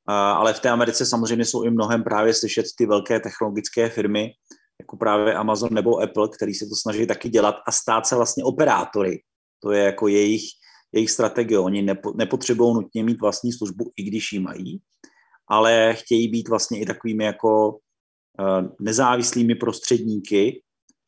Ale 0.07 0.53
v 0.53 0.59
té 0.59 0.69
Americe 0.69 1.05
samozřejmě 1.05 1.45
jsou 1.45 1.63
i 1.63 1.69
mnohem 1.69 2.03
právě 2.03 2.33
slyšet 2.33 2.65
ty 2.77 2.85
velké 2.85 3.19
technologické 3.19 3.89
firmy, 3.89 4.31
jako 4.81 4.97
právě 4.97 5.33
Amazon 5.33 5.73
nebo 5.73 6.01
Apple, 6.01 6.29
který 6.29 6.53
se 6.53 6.65
to 6.65 6.75
snaží 6.75 7.07
taky 7.07 7.29
dělat 7.29 7.55
a 7.67 7.71
stát 7.71 8.07
se 8.07 8.15
vlastně 8.15 8.43
operátory. 8.43 9.21
To 9.63 9.71
je 9.71 9.83
jako 9.83 10.07
jejich, 10.07 10.43
jejich 10.93 11.11
strategie. 11.11 11.59
Oni 11.59 11.81
nepo, 11.81 12.13
nepotřebují 12.15 12.73
nutně 12.73 13.03
mít 13.03 13.21
vlastní 13.21 13.53
službu, 13.53 13.91
i 13.97 14.03
když 14.03 14.33
ji 14.33 14.39
mají, 14.39 14.81
ale 15.49 15.93
chtějí 15.93 16.27
být 16.27 16.49
vlastně 16.49 16.79
i 16.79 16.85
takovými 16.85 17.23
jako 17.23 17.79
nezávislými 18.81 19.55
prostředníky, 19.55 20.61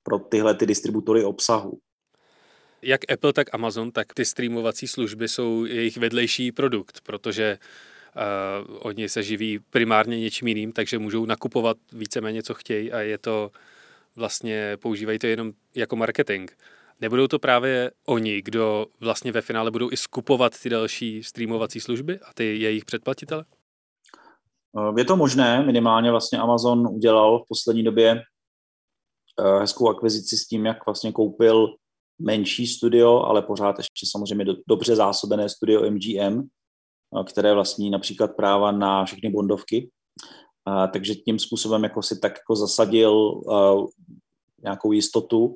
pro 0.07 0.19
tyhle 0.19 0.55
ty 0.55 0.65
distributory 0.65 1.23
obsahu. 1.23 1.79
Jak 2.81 3.11
Apple, 3.11 3.33
tak 3.33 3.53
Amazon, 3.53 3.91
tak 3.91 4.13
ty 4.13 4.25
streamovací 4.25 4.87
služby 4.87 5.27
jsou 5.27 5.65
jejich 5.65 5.97
vedlejší 5.97 6.51
produkt, 6.51 7.01
protože 7.03 7.57
uh, 8.15 8.77
oni 8.79 9.09
se 9.09 9.23
živí 9.23 9.59
primárně 9.59 10.19
něčím 10.19 10.47
jiným, 10.47 10.71
takže 10.71 10.99
můžou 10.99 11.25
nakupovat 11.25 11.77
víceméně, 11.91 12.43
co 12.43 12.53
chtějí 12.53 12.91
a 12.91 12.99
je 12.99 13.17
to 13.17 13.51
vlastně, 14.15 14.77
používají 14.77 15.19
to 15.19 15.27
jenom 15.27 15.51
jako 15.75 15.95
marketing. 15.95 16.51
Nebudou 17.01 17.27
to 17.27 17.39
právě 17.39 17.91
oni, 18.05 18.41
kdo 18.41 18.85
vlastně 18.99 19.31
ve 19.31 19.41
finále 19.41 19.71
budou 19.71 19.91
i 19.91 19.97
skupovat 19.97 20.59
ty 20.63 20.69
další 20.69 21.23
streamovací 21.23 21.79
služby 21.79 22.19
a 22.19 22.33
ty 22.33 22.59
jejich 22.59 22.85
předplatitele? 22.85 23.45
Je 24.97 25.05
to 25.05 25.15
možné, 25.15 25.63
minimálně 25.65 26.11
vlastně 26.11 26.39
Amazon 26.39 26.87
udělal 26.87 27.39
v 27.39 27.47
poslední 27.47 27.83
době 27.83 28.21
Eh, 28.21 28.36
hezkou 29.59 29.89
akvizici 29.89 30.37
s 30.37 30.47
tím, 30.47 30.65
jak 30.65 30.85
vlastně 30.85 31.11
koupil 31.11 31.67
menší 32.19 32.67
studio, 32.67 33.19
ale 33.19 33.41
pořád 33.41 33.77
ještě 33.77 34.05
samozřejmě 34.11 34.45
do, 34.45 34.53
dobře 34.67 34.95
zásobené 34.95 35.49
studio 35.49 35.91
MGM, 35.91 36.41
eh, 36.41 37.23
které 37.23 37.53
vlastní 37.53 37.89
například 37.89 38.35
práva 38.35 38.71
na 38.71 39.05
všechny 39.05 39.29
bondovky. 39.29 39.89
Eh, 40.69 40.87
takže 40.87 41.15
tím 41.15 41.39
způsobem 41.39 41.83
jako 41.83 42.01
si 42.01 42.19
tak 42.19 42.31
jako 42.31 42.55
zasadil 42.55 43.41
nějakou 44.63 44.91
jistotu. 44.91 45.55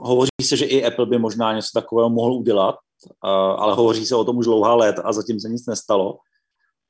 Hovoří 0.00 0.30
se, 0.42 0.56
že 0.56 0.64
i 0.64 0.84
Apple 0.84 1.06
by 1.06 1.18
možná 1.18 1.52
něco 1.52 1.68
takového 1.74 2.10
mohl 2.10 2.32
udělat, 2.32 2.76
ale 3.58 3.74
hovoří 3.74 4.06
se 4.06 4.16
o 4.16 4.24
tom 4.24 4.36
už 4.36 4.44
dlouhá 4.44 4.74
let 4.74 4.96
a 5.04 5.12
zatím 5.12 5.40
se 5.40 5.48
nic 5.48 5.66
nestalo. 5.66 6.18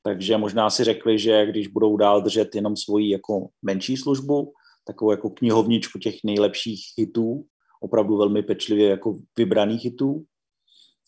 Takže 0.03 0.37
možná 0.37 0.69
si 0.69 0.83
řekli, 0.83 1.19
že 1.19 1.45
když 1.45 1.67
budou 1.67 1.97
dál 1.97 2.21
držet 2.21 2.55
jenom 2.55 2.77
svoji 2.77 3.09
jako 3.09 3.47
menší 3.61 3.97
službu, 3.97 4.53
takovou 4.91 5.11
jako 5.11 5.29
knihovničku 5.29 5.99
těch 5.99 6.15
nejlepších 6.23 6.81
hitů, 6.97 7.45
opravdu 7.81 8.17
velmi 8.17 8.43
pečlivě 8.43 8.89
jako 8.89 9.19
vybraných 9.37 9.83
hitů. 9.83 10.23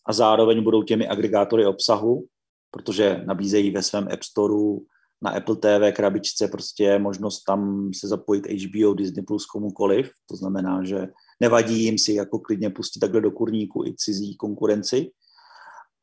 A 0.05 0.13
zároveň 0.13 0.63
budou 0.63 0.83
těmi 0.83 1.07
agregátory 1.07 1.65
obsahu, 1.65 2.25
protože 2.71 3.21
nabízejí 3.25 3.71
ve 3.71 3.83
svém 3.83 4.07
App 4.13 4.23
Storeu 4.23 4.85
na 5.21 5.31
Apple 5.31 5.55
TV 5.55 5.95
krabičce 5.95 6.47
prostě 6.47 6.99
možnost 6.99 7.43
tam 7.43 7.89
se 7.95 8.07
zapojit 8.07 8.47
HBO, 8.47 8.93
Disney 8.93 9.25
Plus 9.25 9.45
komukoliv, 9.45 10.11
to 10.29 10.35
znamená, 10.35 10.83
že 10.83 11.07
nevadí 11.39 11.83
jim 11.83 11.97
si 11.97 12.13
jako 12.13 12.39
klidně 12.39 12.69
pustit 12.69 12.99
takhle 12.99 13.21
do 13.21 13.31
kurníku 13.31 13.85
i 13.85 13.95
cizí 13.97 14.35
konkurenci. 14.35 15.11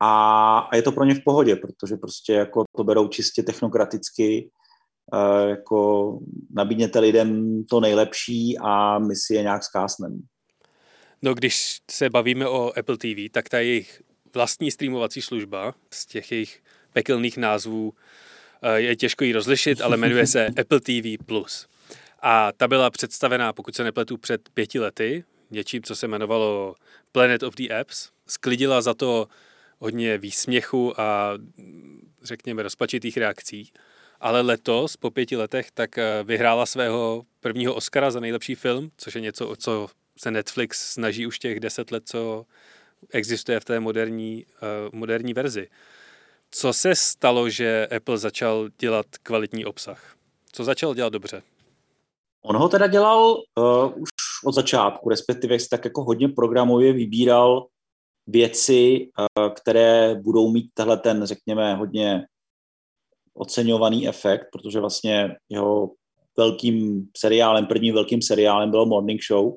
A, 0.01 0.59
a 0.59 0.75
je 0.75 0.81
to 0.81 0.91
pro 0.91 1.05
ně 1.05 1.15
v 1.15 1.23
pohodě, 1.25 1.55
protože 1.55 1.97
prostě 1.97 2.33
jako 2.33 2.63
to 2.77 2.83
berou 2.83 3.07
čistě 3.07 3.43
technokraticky 3.43 4.49
jako 5.49 6.19
nabídněte 6.49 6.99
lidem 6.99 7.63
to 7.69 7.79
nejlepší 7.79 8.57
a 8.61 8.99
my 8.99 9.15
si 9.15 9.33
je 9.33 9.41
nějak 9.41 9.63
zkásneme. 9.63 10.15
No 11.21 11.33
když 11.33 11.79
se 11.91 12.09
bavíme 12.09 12.47
o 12.47 12.77
Apple 12.77 12.97
TV, 12.97 13.31
tak 13.31 13.49
ta 13.49 13.59
jejich 13.59 14.01
vlastní 14.33 14.71
streamovací 14.71 15.21
služba 15.21 15.73
z 15.93 16.05
těch 16.05 16.31
jejich 16.31 16.63
pekelných 16.93 17.37
názvů 17.37 17.93
eh, 18.61 18.81
je 18.81 18.95
těžko 18.95 19.23
ji 19.23 19.33
rozlišit, 19.33 19.81
ale 19.81 19.97
jmenuje 19.97 20.27
se 20.27 20.47
Apple 20.61 20.79
TV+. 20.79 21.17
A 22.21 22.51
ta 22.51 22.67
byla 22.67 22.89
představená, 22.89 23.53
pokud 23.53 23.75
se 23.75 23.83
nepletu, 23.83 24.17
před 24.17 24.49
pěti 24.49 24.79
lety, 24.79 25.23
něčím, 25.51 25.83
co 25.83 25.95
se 25.95 26.05
jmenovalo 26.05 26.75
Planet 27.11 27.43
of 27.43 27.55
the 27.55 27.73
Apps. 27.73 28.09
Sklidila 28.27 28.81
za 28.81 28.93
to 28.93 29.27
hodně 29.79 30.17
výsměchu 30.17 31.01
a 31.01 31.33
řekněme 32.23 32.63
rozpačitých 32.63 33.17
reakcí 33.17 33.71
ale 34.21 34.41
letos, 34.41 34.97
po 34.97 35.11
pěti 35.11 35.35
letech, 35.35 35.71
tak 35.71 35.97
eh, 35.97 36.23
vyhrála 36.23 36.65
svého 36.65 37.23
prvního 37.39 37.73
Oscara 37.73 38.11
za 38.11 38.19
nejlepší 38.19 38.55
film, 38.55 38.91
což 38.97 39.15
je 39.15 39.21
něco, 39.21 39.55
co 39.55 39.87
se 40.17 40.31
Netflix 40.31 40.91
snaží 40.93 41.27
už 41.27 41.39
těch 41.39 41.59
deset 41.59 41.91
let, 41.91 42.03
co 42.05 42.45
existuje 43.09 43.59
v 43.59 43.65
té 43.65 43.79
moderní, 43.79 44.45
uh, 44.45 44.99
moderní 44.99 45.33
verzi. 45.33 45.67
Co 46.51 46.73
se 46.73 46.95
stalo, 46.95 47.49
že 47.49 47.87
Apple 47.95 48.17
začal 48.17 48.69
dělat 48.79 49.05
kvalitní 49.23 49.65
obsah? 49.65 50.15
Co 50.51 50.63
začal 50.63 50.95
dělat 50.95 51.13
dobře? 51.13 51.41
On 52.41 52.57
ho 52.57 52.69
teda 52.69 52.87
dělal 52.87 53.31
uh, 53.31 54.01
už 54.01 54.09
od 54.45 54.51
začátku, 54.51 55.09
respektive 55.09 55.59
si 55.59 55.69
tak 55.69 55.85
jako 55.85 56.03
hodně 56.03 56.29
programově 56.29 56.93
vybíral 56.93 57.67
věci, 58.27 59.09
uh, 59.19 59.53
které 59.53 60.15
budou 60.15 60.51
mít 60.51 60.69
tahle 60.73 60.97
ten, 60.97 61.25
řekněme, 61.25 61.75
hodně 61.75 62.25
oceňovaný 63.41 64.07
efekt, 64.07 64.47
protože 64.51 64.79
vlastně 64.79 65.35
jeho 65.49 65.91
velkým 66.37 67.05
seriálem, 67.17 67.65
prvním 67.65 67.93
velkým 67.93 68.21
seriálem 68.21 68.71
bylo 68.71 68.85
Morning 68.85 69.21
Show 69.23 69.53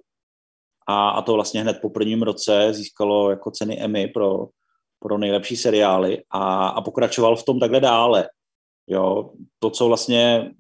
a, 0.89 1.09
a 1.09 1.23
to 1.23 1.33
vlastně 1.33 1.63
hned 1.63 1.79
po 1.83 1.91
prvním 1.91 2.23
roce 2.23 2.73
získalo 2.73 3.31
jako 3.31 3.51
ceny 3.51 3.81
Emmy 3.81 4.09
pro, 4.09 4.47
pro 4.99 5.19
nejlepší 5.19 5.57
seriály 5.57 6.23
a, 6.31 6.69
a 6.69 6.81
pokračoval 6.81 7.37
v 7.37 7.45
tom 7.45 7.61
takhle 7.61 7.81
dále. 7.81 8.29
Jo, 8.87 9.31
to, 9.59 9.71
co 9.71 9.89
vlastně 9.89 10.51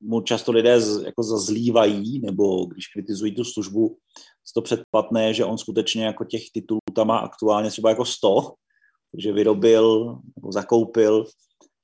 mu 0.00 0.20
často 0.20 0.52
lidé 0.52 0.80
z, 0.80 1.04
jako 1.04 1.22
zazlívají, 1.22 2.20
nebo 2.20 2.66
když 2.66 2.86
kritizují 2.86 3.34
tu 3.34 3.44
službu, 3.44 3.96
to 4.54 4.62
předplatné, 4.62 5.34
že 5.34 5.44
on 5.44 5.58
skutečně 5.58 6.04
jako 6.04 6.24
těch 6.24 6.42
titulů 6.52 6.80
tam 6.94 7.06
má 7.06 7.18
aktuálně 7.18 7.70
třeba 7.70 7.90
jako 7.90 8.04
100, 8.04 8.52
takže 9.12 9.32
vyrobil 9.32 10.18
nebo 10.36 10.52
zakoupil 10.52 11.26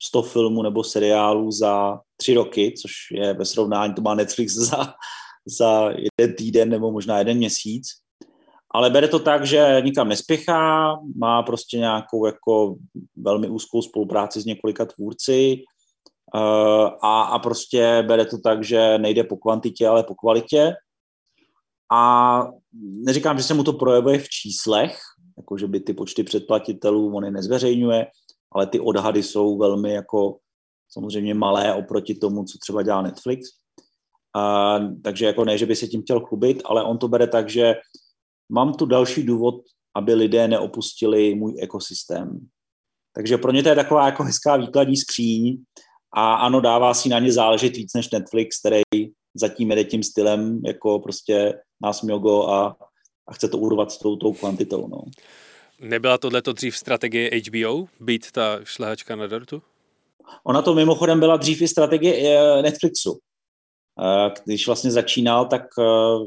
100 0.01 0.21
filmů 0.21 0.61
nebo 0.61 0.83
seriálů 0.83 1.51
za 1.51 1.99
tři 2.17 2.33
roky, 2.33 2.73
což 2.81 2.91
je 3.11 3.33
ve 3.33 3.45
srovnání, 3.45 3.93
to 3.93 4.01
má 4.01 4.15
Netflix 4.15 4.53
za, 4.69 4.93
za 5.57 5.89
jeden 5.89 6.35
týden 6.35 6.69
nebo 6.69 6.91
možná 6.91 7.17
jeden 7.19 7.37
měsíc. 7.37 7.87
ale 8.73 8.89
bere 8.89 9.07
to 9.07 9.19
tak, 9.19 9.45
že 9.45 9.81
nikam 9.83 10.09
nespěchá, 10.09 10.95
má 11.17 11.43
prostě 11.43 11.77
nějakou 11.77 12.25
jako 12.25 12.75
velmi 13.15 13.49
úzkou 13.49 13.81
spolupráci 13.81 14.41
s 14.41 14.45
několika 14.45 14.85
tvůrci 14.85 15.63
uh, 16.35 16.89
a, 17.01 17.21
a 17.21 17.39
prostě 17.39 18.03
bere 18.07 18.25
to 18.25 18.37
tak, 18.37 18.63
že 18.63 18.97
nejde 18.97 19.23
po 19.23 19.37
kvantitě, 19.37 19.87
ale 19.87 20.03
po 20.03 20.15
kvalitě. 20.15 20.73
A 21.91 22.43
neříkám, 23.05 23.37
že 23.37 23.43
se 23.43 23.53
mu 23.53 23.63
to 23.63 23.73
projevuje 23.73 24.19
v 24.19 24.29
číslech, 24.29 24.99
jako 25.37 25.57
že 25.57 25.67
by 25.67 25.79
ty 25.79 25.93
počty 25.93 26.23
předplatitelů 26.23 27.15
on 27.15 27.25
je 27.25 27.31
nezveřejňuje, 27.31 28.05
ale 28.51 28.67
ty 28.67 28.79
odhady 28.79 29.23
jsou 29.23 29.57
velmi 29.57 29.93
jako 29.93 30.37
samozřejmě 30.89 31.33
malé 31.33 31.73
oproti 31.73 32.15
tomu, 32.15 32.43
co 32.43 32.57
třeba 32.57 32.83
dělá 32.83 33.01
Netflix. 33.01 33.49
A, 34.35 34.79
takže 35.03 35.25
jako 35.25 35.45
ne, 35.45 35.57
že 35.57 35.65
by 35.65 35.75
se 35.75 35.87
tím 35.87 36.01
chtěl 36.01 36.19
chlubit, 36.19 36.61
ale 36.65 36.83
on 36.83 36.97
to 36.97 37.07
bere 37.07 37.27
tak, 37.27 37.49
že 37.49 37.75
mám 38.51 38.73
tu 38.73 38.85
další 38.85 39.23
důvod, 39.23 39.55
aby 39.95 40.13
lidé 40.13 40.47
neopustili 40.47 41.35
můj 41.35 41.55
ekosystém. 41.61 42.47
Takže 43.15 43.37
pro 43.37 43.51
ně 43.51 43.63
to 43.63 43.69
je 43.69 43.75
taková 43.75 44.05
jako 44.05 44.23
hezká 44.23 44.57
výkladní 44.57 44.97
skříň 44.97 45.57
a 46.15 46.33
ano, 46.33 46.61
dává 46.61 46.93
si 46.93 47.09
na 47.09 47.19
ně 47.19 47.31
záležet 47.31 47.77
víc 47.77 47.93
než 47.93 48.09
Netflix, 48.09 48.59
který 48.59 49.11
zatím 49.35 49.69
jede 49.69 49.83
tím 49.83 50.03
stylem 50.03 50.61
jako 50.65 50.99
prostě 50.99 51.53
nás 51.83 52.01
mjogo 52.01 52.47
a, 52.47 52.77
a 53.27 53.33
chce 53.33 53.47
to 53.47 53.57
urvat 53.57 53.91
s 53.91 53.97
tou, 53.97 54.15
tou 54.15 54.33
kvantitou. 54.33 54.87
No. 54.87 55.01
Nebyla 55.79 56.17
tohleto 56.17 56.53
dřív 56.53 56.77
strategie 56.77 57.41
HBO, 57.47 57.87
být 57.99 58.31
ta 58.31 58.59
šlehačka 58.63 59.15
na 59.15 59.27
dortu? 59.27 59.61
Ona 60.43 60.61
to 60.61 60.73
mimochodem 60.73 61.19
byla 61.19 61.37
dřív 61.37 61.61
i 61.61 61.67
strategie 61.67 62.15
eh, 62.17 62.61
Netflixu. 62.61 63.19
Eh, 64.03 64.31
když 64.45 64.67
vlastně 64.67 64.91
začínal, 64.91 65.45
tak 65.45 65.61
eh, 65.79 65.83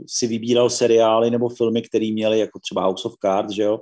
si 0.06 0.26
vybíral 0.26 0.70
seriály 0.70 1.30
nebo 1.30 1.48
filmy, 1.48 1.82
které 1.82 2.12
měly, 2.12 2.38
jako 2.38 2.58
třeba 2.58 2.84
House 2.84 3.08
of 3.08 3.14
Cards, 3.24 3.54
že 3.54 3.62
jo, 3.62 3.80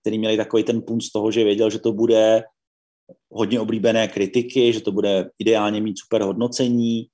který 0.00 0.18
měli 0.18 0.36
takový 0.36 0.62
ten 0.62 0.82
punt 0.82 1.02
z 1.02 1.12
toho, 1.12 1.30
že 1.30 1.44
věděl, 1.44 1.70
že 1.70 1.78
to 1.78 1.92
bude 1.92 2.42
hodně 3.32 3.60
oblíbené 3.60 4.08
kritiky, 4.08 4.72
že 4.72 4.80
to 4.80 4.92
bude 4.92 5.30
ideálně 5.38 5.80
mít 5.80 5.98
super 5.98 6.22
hodnocení, 6.22 7.06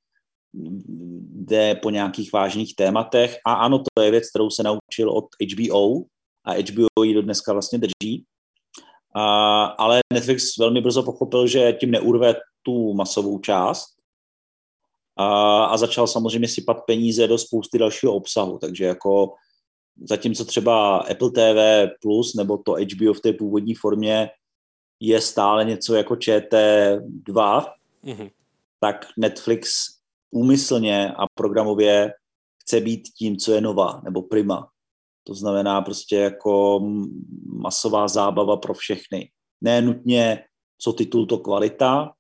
jde 1.35 1.75
po 1.75 1.91
nějakých 1.91 2.33
vážných 2.33 2.75
tématech 2.75 3.39
a 3.47 3.53
ano, 3.53 3.79
to 3.79 4.03
je 4.03 4.11
věc, 4.11 4.31
kterou 4.31 4.51
se 4.51 4.63
naučil 4.63 5.11
od 5.11 5.25
HBO 5.53 6.05
a 6.45 6.53
HBO 6.53 7.05
ji 7.05 7.15
do 7.15 7.23
dneska 7.23 7.53
vlastně 7.53 7.79
drží. 7.79 8.25
A, 9.17 9.65
ale 9.65 10.01
Netflix 10.13 10.59
velmi 10.59 10.81
brzo 10.81 11.03
pochopil, 11.03 11.47
že 11.47 11.73
tím 11.73 11.91
neurve 11.91 12.35
tu 12.63 12.95
masovou 12.95 13.39
část 13.39 13.87
a, 15.17 15.65
a 15.65 15.77
začal 15.77 16.07
samozřejmě 16.07 16.49
sypat 16.49 16.77
peníze 16.87 17.27
do 17.27 17.39
spousty 17.39 17.79
dalšího 17.79 18.15
obsahu, 18.15 18.59
takže 18.59 18.85
jako 18.85 19.35
zatímco 20.09 20.45
třeba 20.45 20.99
Apple 20.99 21.31
TV 21.31 21.91
Plus 22.03 22.35
nebo 22.35 22.59
to 22.59 22.73
HBO 22.73 23.13
v 23.13 23.21
té 23.21 23.33
původní 23.33 23.75
formě 23.75 24.31
je 25.01 25.21
stále 25.21 25.65
něco 25.65 25.95
jako 25.95 26.15
ČT2, 26.15 27.73
mm-hmm. 28.05 28.31
tak 28.81 29.07
Netflix 29.19 29.87
úmyslně 30.31 31.13
a 31.13 31.27
programově 31.35 32.13
chce 32.63 32.81
být 32.81 33.03
tím, 33.19 33.37
co 33.37 33.53
je 33.53 33.61
nová 33.61 34.01
nebo 34.05 34.23
prima. 34.23 34.71
To 35.25 35.35
znamená 35.35 35.83
prostě 35.83 36.17
jako 36.17 36.81
masová 37.47 38.09
zábava 38.09 38.57
pro 38.57 38.75
všechny. 38.75 39.31
Ne 39.61 39.83
nutně, 39.83 40.45
co 40.79 40.93
titul 40.93 41.27
to 41.27 41.39
kvalita, 41.39 42.13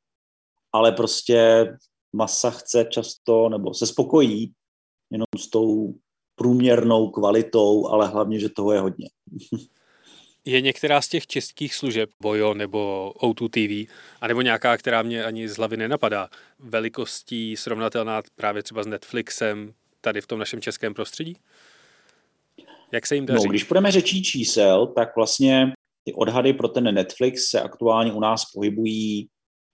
ale 0.72 0.92
prostě 0.92 1.68
masa 2.12 2.50
chce 2.50 2.84
často, 2.90 3.48
nebo 3.48 3.74
se 3.74 3.86
spokojí 3.86 4.52
jenom 5.10 5.26
s 5.38 5.50
tou 5.50 5.94
průměrnou 6.36 7.10
kvalitou, 7.10 7.88
ale 7.88 8.08
hlavně, 8.08 8.38
že 8.38 8.48
toho 8.48 8.72
je 8.72 8.80
hodně. 8.80 9.08
Je 10.46 10.60
některá 10.60 11.00
z 11.00 11.08
těch 11.08 11.26
českých 11.26 11.74
služeb, 11.74 12.10
Vojo 12.22 12.54
nebo 12.54 13.12
O2 13.22 13.48
TV, 13.48 13.92
anebo 14.20 14.42
nějaká, 14.42 14.76
která 14.76 15.02
mě 15.02 15.24
ani 15.24 15.48
z 15.48 15.56
hlavy 15.56 15.76
nenapadá, 15.76 16.28
velikostí 16.58 17.56
srovnatelná 17.56 18.22
právě 18.36 18.62
třeba 18.62 18.82
s 18.82 18.86
Netflixem 18.86 19.74
tady 20.00 20.20
v 20.20 20.26
tom 20.26 20.38
našem 20.38 20.60
českém 20.60 20.94
prostředí? 20.94 21.36
Jak 22.94 23.06
se 23.06 23.14
jim 23.14 23.26
daří? 23.26 23.44
No, 23.44 23.50
když 23.50 23.64
budeme 23.64 23.92
řečí 23.92 24.22
čísel, 24.22 24.86
tak 24.86 25.16
vlastně 25.16 25.72
ty 26.04 26.14
odhady 26.14 26.52
pro 26.52 26.68
ten 26.68 26.94
Netflix 26.94 27.50
se 27.50 27.62
aktuálně 27.62 28.12
u 28.12 28.20
nás 28.20 28.44
pohybují 28.54 29.28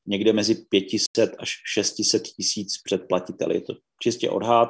někde 0.06 0.32
mezi 0.32 0.54
500 0.54 1.36
až 1.38 1.50
600 1.74 2.22
tisíc 2.22 2.82
předplatiteli. 2.84 3.54
Je 3.54 3.60
to 3.60 3.72
čistě 4.02 4.30
odhad, 4.30 4.68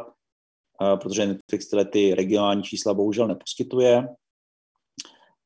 protože 1.00 1.26
Netflix 1.26 1.68
tyhle 1.68 1.84
ty 1.84 2.14
regionální 2.14 2.62
čísla 2.62 2.94
bohužel 2.94 3.28
neposkytuje, 3.28 4.08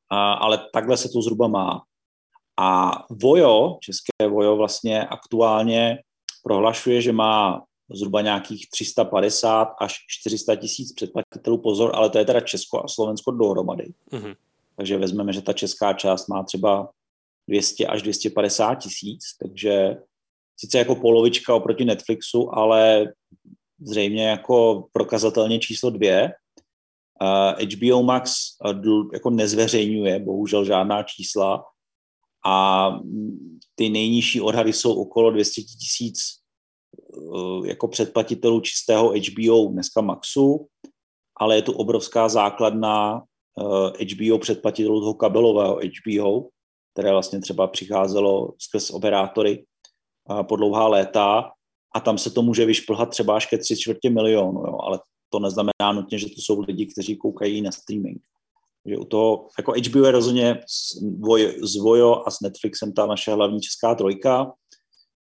ale 0.09 0.69
takhle 0.73 0.97
se 0.97 1.09
to 1.09 1.21
zhruba 1.21 1.47
má. 1.47 1.81
A 2.59 2.91
Vojo, 3.09 3.77
české 3.81 4.27
Vojo 4.29 4.55
vlastně 4.55 5.07
aktuálně 5.07 5.97
prohlašuje, 6.43 7.01
že 7.01 7.11
má 7.11 7.63
zhruba 7.93 8.21
nějakých 8.21 8.69
350 8.69 9.63
až 9.81 9.95
400 10.07 10.55
tisíc 10.55 10.93
předplatitelů. 10.93 11.57
Pozor, 11.57 11.91
ale 11.93 12.09
to 12.09 12.17
je 12.17 12.25
teda 12.25 12.39
Česko 12.39 12.83
a 12.83 12.87
Slovensko 12.87 13.31
dohromady. 13.31 13.93
Mm-hmm. 14.11 14.35
Takže 14.75 14.97
vezmeme, 14.97 15.33
že 15.33 15.41
ta 15.41 15.53
česká 15.53 15.93
část 15.93 16.27
má 16.27 16.43
třeba 16.43 16.89
200 17.47 17.87
až 17.87 18.01
250 18.01 18.75
tisíc, 18.75 19.23
takže 19.41 19.97
sice 20.57 20.77
jako 20.77 20.95
polovička 20.95 21.55
oproti 21.55 21.85
Netflixu, 21.85 22.55
ale 22.55 23.13
zřejmě 23.81 24.27
jako 24.27 24.87
prokazatelně 24.91 25.59
číslo 25.59 25.89
dvě. 25.89 26.33
Uh, 27.21 27.67
HBO 27.75 28.03
Max 28.03 28.33
uh, 28.65 29.09
jako 29.13 29.29
nezveřejňuje 29.29 30.19
bohužel 30.19 30.65
žádná 30.65 31.03
čísla 31.03 31.63
a 32.45 32.89
ty 33.75 33.89
nejnižší 33.89 34.41
odhady 34.41 34.73
jsou 34.73 34.93
okolo 34.93 35.31
200 35.31 35.61
tisíc 35.61 36.44
jako 37.65 37.87
předplatitelů 37.87 38.61
čistého 38.61 39.13
HBO 39.13 39.67
dneska 39.71 40.01
Maxu, 40.01 40.67
ale 41.39 41.55
je 41.55 41.61
tu 41.61 41.71
obrovská 41.71 42.29
základna 42.29 43.23
HBO 44.01 44.39
předplatitelů 44.39 44.99
toho 44.99 45.13
kabelového 45.13 45.79
HBO, 45.79 46.47
které 46.93 47.11
vlastně 47.11 47.41
třeba 47.41 47.67
přicházelo 47.67 48.53
skrz 48.59 48.89
operátory 48.91 49.65
po 50.47 50.55
dlouhá 50.55 50.87
léta 50.87 51.51
a 51.95 51.99
tam 51.99 52.17
se 52.17 52.31
to 52.31 52.41
může 52.41 52.65
vyšplhat 52.65 53.09
třeba 53.09 53.35
až 53.35 53.45
ke 53.45 53.57
tři 53.57 53.77
čtvrtě 53.77 54.09
milionu, 54.09 54.59
jo, 54.59 54.77
ale 54.79 54.99
to 55.29 55.39
neznamená 55.39 55.91
nutně, 55.93 56.19
že 56.19 56.25
to 56.25 56.41
jsou 56.41 56.59
lidi, 56.59 56.85
kteří 56.85 57.17
koukají 57.17 57.61
na 57.61 57.71
streaming. 57.71 58.21
Takže 58.83 58.97
u 58.97 59.05
toho, 59.05 59.47
jako 59.57 59.73
HBO 59.89 60.05
je 60.05 60.11
rozhodně 60.11 60.61
s 61.65 61.75
Vojo 61.81 62.23
a 62.25 62.31
s 62.31 62.41
Netflixem 62.41 62.93
ta 62.93 63.05
naše 63.05 63.33
hlavní 63.33 63.61
česká 63.61 63.95
trojka. 63.95 64.53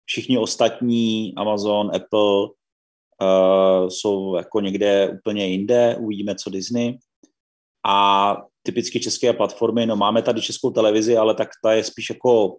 Všichni 0.08 0.38
ostatní, 0.38 1.34
Amazon, 1.36 1.90
Apple, 1.96 2.42
uh, 2.42 3.88
jsou 3.88 4.36
jako 4.36 4.60
někde 4.60 5.10
úplně 5.10 5.46
jinde, 5.46 5.96
uvidíme, 6.00 6.34
co 6.34 6.50
Disney. 6.50 6.98
A 7.86 8.36
typicky 8.62 9.00
české 9.00 9.32
platformy, 9.32 9.86
no 9.86 9.96
máme 9.96 10.22
tady 10.22 10.42
českou 10.42 10.70
televizi, 10.70 11.16
ale 11.16 11.34
tak 11.34 11.48
ta 11.62 11.72
je 11.72 11.84
spíš 11.84 12.10
jako, 12.10 12.56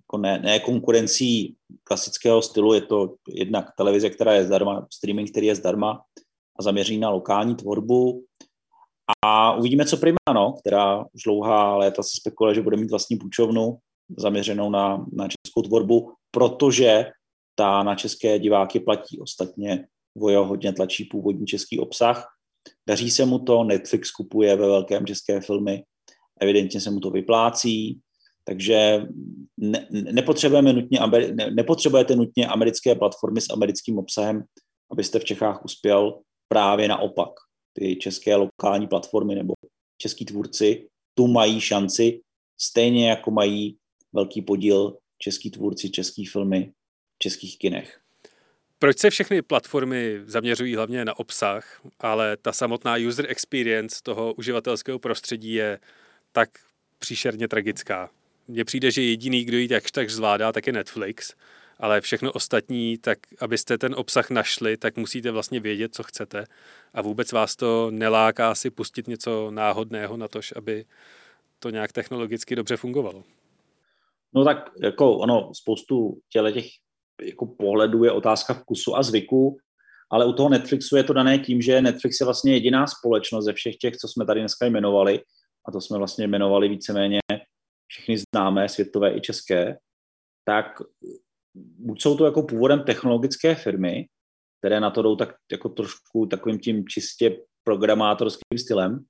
jako 0.00 0.18
ne, 0.18 0.38
ne 0.38 0.60
konkurencí 0.60 1.56
klasického 1.84 2.42
stylu, 2.42 2.74
je 2.74 2.80
to 2.80 3.14
jednak 3.28 3.70
televize, 3.76 4.10
která 4.10 4.34
je 4.34 4.44
zdarma, 4.44 4.86
streaming, 4.94 5.30
který 5.30 5.46
je 5.46 5.54
zdarma 5.54 6.02
a 6.58 6.62
zaměří 6.62 6.98
na 6.98 7.10
lokální 7.10 7.54
tvorbu. 7.54 8.24
A 9.24 9.56
uvidíme, 9.56 9.86
co 9.86 9.96
Prima, 9.96 10.32
no, 10.34 10.52
která 10.52 11.04
už 11.12 11.22
dlouhá 11.22 11.76
léta 11.76 12.02
se 12.02 12.16
spekuluje, 12.16 12.54
že 12.54 12.62
bude 12.62 12.76
mít 12.76 12.90
vlastní 12.90 13.16
půjčovnu 13.16 13.78
zaměřenou 14.18 14.70
na, 14.70 15.06
na 15.12 15.28
českou 15.28 15.62
tvorbu, 15.62 16.12
protože 16.34 17.06
ta 17.54 17.82
na 17.82 17.94
české 17.94 18.38
diváky 18.38 18.80
platí. 18.80 19.20
Ostatně 19.20 19.86
Vojo 20.16 20.44
hodně 20.44 20.72
tlačí 20.72 21.04
původní 21.04 21.46
český 21.46 21.78
obsah 21.78 22.34
Daří 22.88 23.10
se 23.10 23.24
mu 23.24 23.38
to, 23.38 23.64
Netflix 23.64 24.10
kupuje 24.10 24.56
ve 24.56 24.66
velkém 24.66 25.06
české 25.06 25.40
filmy, 25.40 25.84
evidentně 26.40 26.80
se 26.80 26.90
mu 26.90 27.00
to 27.00 27.10
vyplácí, 27.10 28.00
takže 28.44 29.06
ne, 29.56 29.88
nepotřebujeme 29.90 30.72
nutně, 30.72 31.00
ne, 31.34 31.50
nepotřebujete 31.50 32.16
nutně 32.16 32.46
americké 32.46 32.94
platformy 32.94 33.40
s 33.40 33.50
americkým 33.50 33.98
obsahem, 33.98 34.44
abyste 34.92 35.18
v 35.18 35.24
Čechách 35.24 35.64
uspěl 35.64 36.20
právě 36.48 36.88
naopak. 36.88 37.30
Ty 37.72 37.96
české 37.96 38.36
lokální 38.36 38.86
platformy 38.86 39.34
nebo 39.34 39.54
český 39.98 40.24
tvůrci 40.24 40.88
tu 41.14 41.26
mají 41.26 41.60
šanci, 41.60 42.20
stejně 42.60 43.08
jako 43.08 43.30
mají 43.30 43.76
velký 44.12 44.42
podíl 44.42 44.96
český 45.18 45.50
tvůrci, 45.50 45.90
český 45.90 46.26
filmy 46.26 46.72
v 47.14 47.18
českých 47.18 47.58
kinech. 47.58 48.00
Proč 48.78 48.98
se 48.98 49.10
všechny 49.10 49.42
platformy 49.42 50.20
zaměřují 50.24 50.74
hlavně 50.74 51.04
na 51.04 51.18
obsah, 51.18 51.80
ale 52.00 52.36
ta 52.36 52.52
samotná 52.52 52.96
user 53.08 53.26
experience 53.28 54.00
toho 54.02 54.34
uživatelského 54.34 54.98
prostředí 54.98 55.52
je 55.52 55.78
tak 56.32 56.48
příšerně 56.98 57.48
tragická? 57.48 58.10
Mně 58.48 58.64
přijde, 58.64 58.90
že 58.90 59.02
jediný, 59.02 59.44
kdo 59.44 59.58
ji 59.58 59.68
jakž 59.70 59.92
tak 59.92 60.10
zvládá, 60.10 60.52
tak 60.52 60.66
je 60.66 60.72
Netflix. 60.72 61.34
ale 61.78 62.00
všechno 62.00 62.32
ostatní, 62.32 62.98
tak 62.98 63.18
abyste 63.40 63.78
ten 63.78 63.94
obsah 63.94 64.30
našli, 64.30 64.76
tak 64.76 64.96
musíte 64.96 65.30
vlastně 65.30 65.60
vědět, 65.60 65.94
co 65.94 66.02
chcete 66.02 66.44
a 66.94 67.02
vůbec 67.02 67.32
vás 67.32 67.56
to 67.56 67.90
neláká 67.90 68.54
si 68.54 68.70
pustit 68.70 69.08
něco 69.08 69.50
náhodného 69.50 70.16
na 70.16 70.28
tož, 70.28 70.52
aby 70.56 70.84
to 71.58 71.70
nějak 71.70 71.92
technologicky 71.92 72.56
dobře 72.56 72.76
fungovalo. 72.76 73.24
No 74.34 74.44
tak 74.44 74.70
jako 74.82 75.16
ono, 75.16 75.50
spoustu 75.54 76.18
těle 76.32 76.52
těch 76.52 76.66
jako 77.22 77.46
pohledů 77.46 78.04
je 78.04 78.12
otázka 78.12 78.54
vkusu 78.54 78.96
a 78.96 79.02
zvyku, 79.02 79.56
ale 80.10 80.26
u 80.26 80.32
toho 80.32 80.48
Netflixu 80.48 80.96
je 80.96 81.04
to 81.04 81.12
dané 81.12 81.38
tím, 81.38 81.62
že 81.62 81.82
Netflix 81.82 82.20
je 82.20 82.24
vlastně 82.24 82.52
jediná 82.52 82.86
společnost 82.86 83.44
ze 83.44 83.52
všech 83.52 83.76
těch, 83.76 83.96
co 83.96 84.08
jsme 84.08 84.26
tady 84.26 84.40
dneska 84.40 84.66
jmenovali, 84.66 85.20
a 85.68 85.72
to 85.72 85.80
jsme 85.80 85.98
vlastně 85.98 86.24
jmenovali 86.24 86.68
víceméně 86.68 87.20
všechny 87.86 88.16
známé, 88.18 88.68
světové 88.68 89.16
i 89.16 89.20
české, 89.20 89.78
tak 90.44 90.66
buď 91.54 92.02
jsou 92.02 92.16
to 92.16 92.24
jako 92.24 92.42
původem 92.42 92.82
technologické 92.82 93.54
firmy, 93.54 94.06
které 94.58 94.80
na 94.80 94.90
to 94.90 95.02
jdou 95.02 95.16
tak 95.16 95.34
jako 95.52 95.68
trošku 95.68 96.26
takovým 96.26 96.58
tím 96.58 96.84
čistě 96.88 97.38
programátorským 97.64 98.58
stylem, 98.58 99.04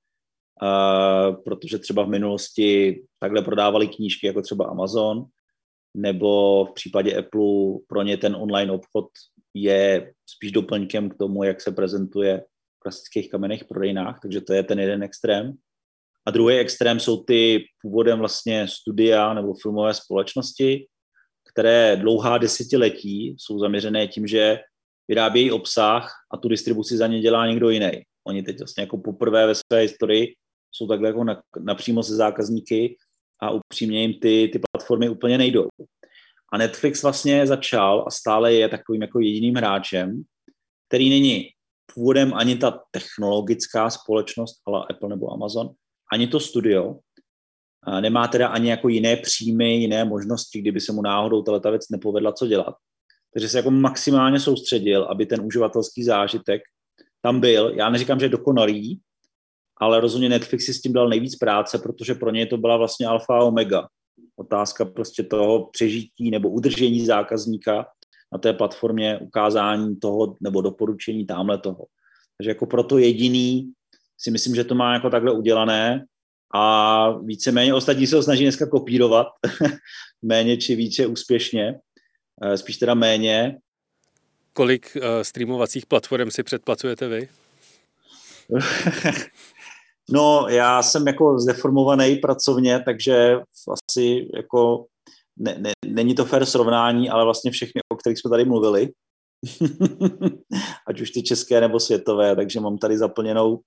uh, 0.61 1.35
protože 1.43 1.79
třeba 1.79 2.03
v 2.03 2.09
minulosti 2.09 3.01
takhle 3.19 3.41
prodávali 3.41 3.87
knížky 3.87 4.27
jako 4.27 4.41
třeba 4.41 4.65
Amazon, 4.65 5.25
nebo 5.95 6.65
v 6.65 6.73
případě 6.73 7.17
Apple 7.17 7.79
pro 7.87 8.01
ně 8.01 8.17
ten 8.17 8.35
online 8.35 8.71
obchod 8.71 9.05
je 9.53 10.13
spíš 10.25 10.51
doplňkem 10.51 11.09
k 11.09 11.17
tomu, 11.17 11.43
jak 11.43 11.61
se 11.61 11.71
prezentuje 11.71 12.43
v 12.77 12.79
klasických 12.79 13.29
kamenných 13.29 13.65
prodejnách, 13.65 14.19
takže 14.21 14.41
to 14.41 14.53
je 14.53 14.63
ten 14.63 14.79
jeden 14.79 15.03
extrém. 15.03 15.53
A 16.27 16.31
druhý 16.31 16.57
extrém 16.57 16.99
jsou 16.99 17.23
ty 17.23 17.65
původem 17.81 18.19
vlastně 18.19 18.67
studia 18.67 19.33
nebo 19.33 19.53
filmové 19.53 19.93
společnosti, 19.93 20.87
které 21.53 21.95
dlouhá 21.95 22.37
desetiletí 22.37 23.35
jsou 23.39 23.59
zaměřené 23.59 24.07
tím, 24.07 24.27
že 24.27 24.59
vyrábějí 25.07 25.51
obsah 25.51 26.11
a 26.33 26.37
tu 26.37 26.47
distribuci 26.47 26.97
za 26.97 27.07
ně 27.07 27.19
dělá 27.19 27.47
někdo 27.47 27.69
jiný. 27.69 27.91
Oni 28.27 28.43
teď 28.43 28.59
vlastně 28.59 28.81
jako 28.81 28.97
poprvé 28.97 29.47
ve 29.47 29.55
své 29.55 29.79
historii 29.81 30.35
jsou 30.77 30.87
takhle 30.87 31.09
jako 31.09 31.25
napřímo 31.59 32.03
se 32.03 32.15
zákazníky 32.15 32.97
a 33.41 33.51
upřímně 33.51 34.01
jim 34.01 34.13
ty, 34.13 34.49
ty 34.53 34.59
platformy 34.71 35.09
úplně 35.09 35.37
nejdou. 35.37 35.67
A 36.53 36.57
Netflix 36.57 37.03
vlastně 37.03 37.47
začal 37.47 38.03
a 38.07 38.11
stále 38.11 38.53
je 38.53 38.69
takovým 38.69 39.01
jako 39.01 39.19
jediným 39.19 39.55
hráčem, 39.55 40.23
který 40.87 41.09
není 41.09 41.49
původem 41.93 42.33
ani 42.33 42.55
ta 42.55 42.79
technologická 42.91 43.89
společnost, 43.89 44.61
ale 44.67 44.85
Apple 44.89 45.09
nebo 45.09 45.33
Amazon, 45.33 45.69
ani 46.13 46.27
to 46.27 46.39
studio, 46.39 46.95
nemá 48.01 48.27
teda 48.27 48.47
ani 48.47 48.69
jako 48.69 48.89
jiné 48.89 49.15
příjmy, 49.15 49.75
jiné 49.75 50.05
možnosti, 50.05 50.61
kdyby 50.61 50.81
se 50.81 50.91
mu 50.91 51.01
náhodou 51.01 51.41
tato 51.41 51.69
věc 51.69 51.89
nepovedla, 51.89 52.31
co 52.31 52.47
dělat. 52.47 52.75
Takže 53.33 53.49
se 53.49 53.57
jako 53.57 53.71
maximálně 53.71 54.39
soustředil, 54.39 55.03
aby 55.03 55.25
ten 55.25 55.41
uživatelský 55.45 56.03
zážitek 56.03 56.61
tam 57.21 57.39
byl. 57.39 57.73
Já 57.75 57.89
neříkám, 57.89 58.19
že 58.19 58.29
dokonalý, 58.29 59.01
ale 59.77 59.99
rozhodně 59.99 60.29
Netflix 60.29 60.65
si 60.65 60.73
s 60.73 60.81
tím 60.81 60.93
dal 60.93 61.09
nejvíc 61.09 61.35
práce, 61.35 61.77
protože 61.77 62.15
pro 62.15 62.31
něj 62.31 62.45
to 62.45 62.57
byla 62.57 62.77
vlastně 62.77 63.07
alfa 63.07 63.37
a 63.37 63.43
omega. 63.43 63.87
Otázka 64.35 64.85
prostě 64.85 65.23
toho 65.23 65.69
přežití 65.71 66.31
nebo 66.31 66.49
udržení 66.49 67.05
zákazníka 67.05 67.85
na 68.33 68.39
té 68.39 68.53
platformě, 68.53 69.19
ukázání 69.19 69.95
toho 69.95 70.35
nebo 70.41 70.61
doporučení 70.61 71.25
tamhle 71.25 71.57
toho. 71.57 71.85
Takže 72.37 72.49
jako 72.49 72.65
proto 72.65 72.97
jediný 72.97 73.71
si 74.17 74.31
myslím, 74.31 74.55
že 74.55 74.63
to 74.63 74.75
má 74.75 74.93
jako 74.93 75.09
takhle 75.09 75.31
udělané 75.31 76.05
a 76.55 77.11
víceméně 77.11 77.73
ostatní 77.73 78.07
se 78.07 78.15
ho 78.15 78.23
snaží 78.23 78.43
dneska 78.43 78.65
kopírovat, 78.65 79.27
méně 80.21 80.57
či 80.57 80.75
více 80.75 81.05
úspěšně, 81.05 81.79
eh, 82.43 82.57
spíš 82.57 82.77
teda 82.77 82.93
méně. 82.93 83.57
Kolik 84.53 84.97
uh, 84.97 85.03
streamovacích 85.21 85.85
platform 85.85 86.31
si 86.31 86.43
předplacujete 86.43 87.07
vy? 87.07 87.29
no, 90.11 90.45
já 90.49 90.83
jsem 90.83 91.07
jako 91.07 91.39
zdeformovaný 91.39 92.15
pracovně, 92.15 92.79
takže 92.85 93.39
asi 93.71 94.27
jako 94.35 94.85
ne, 95.37 95.55
ne, 95.59 95.71
není 95.85 96.15
to 96.15 96.25
fair 96.25 96.45
srovnání, 96.45 97.09
ale 97.09 97.23
vlastně 97.23 97.51
všechny, 97.51 97.81
o 97.93 97.95
kterých 97.95 98.19
jsme 98.19 98.29
tady 98.29 98.45
mluvili, 98.45 98.89
ať 100.87 101.01
už 101.01 101.11
ty 101.11 101.23
české 101.23 101.61
nebo 101.61 101.79
světové, 101.79 102.35
takže 102.35 102.59
mám 102.59 102.77
tady 102.77 102.97
zaplněnou 102.97 103.59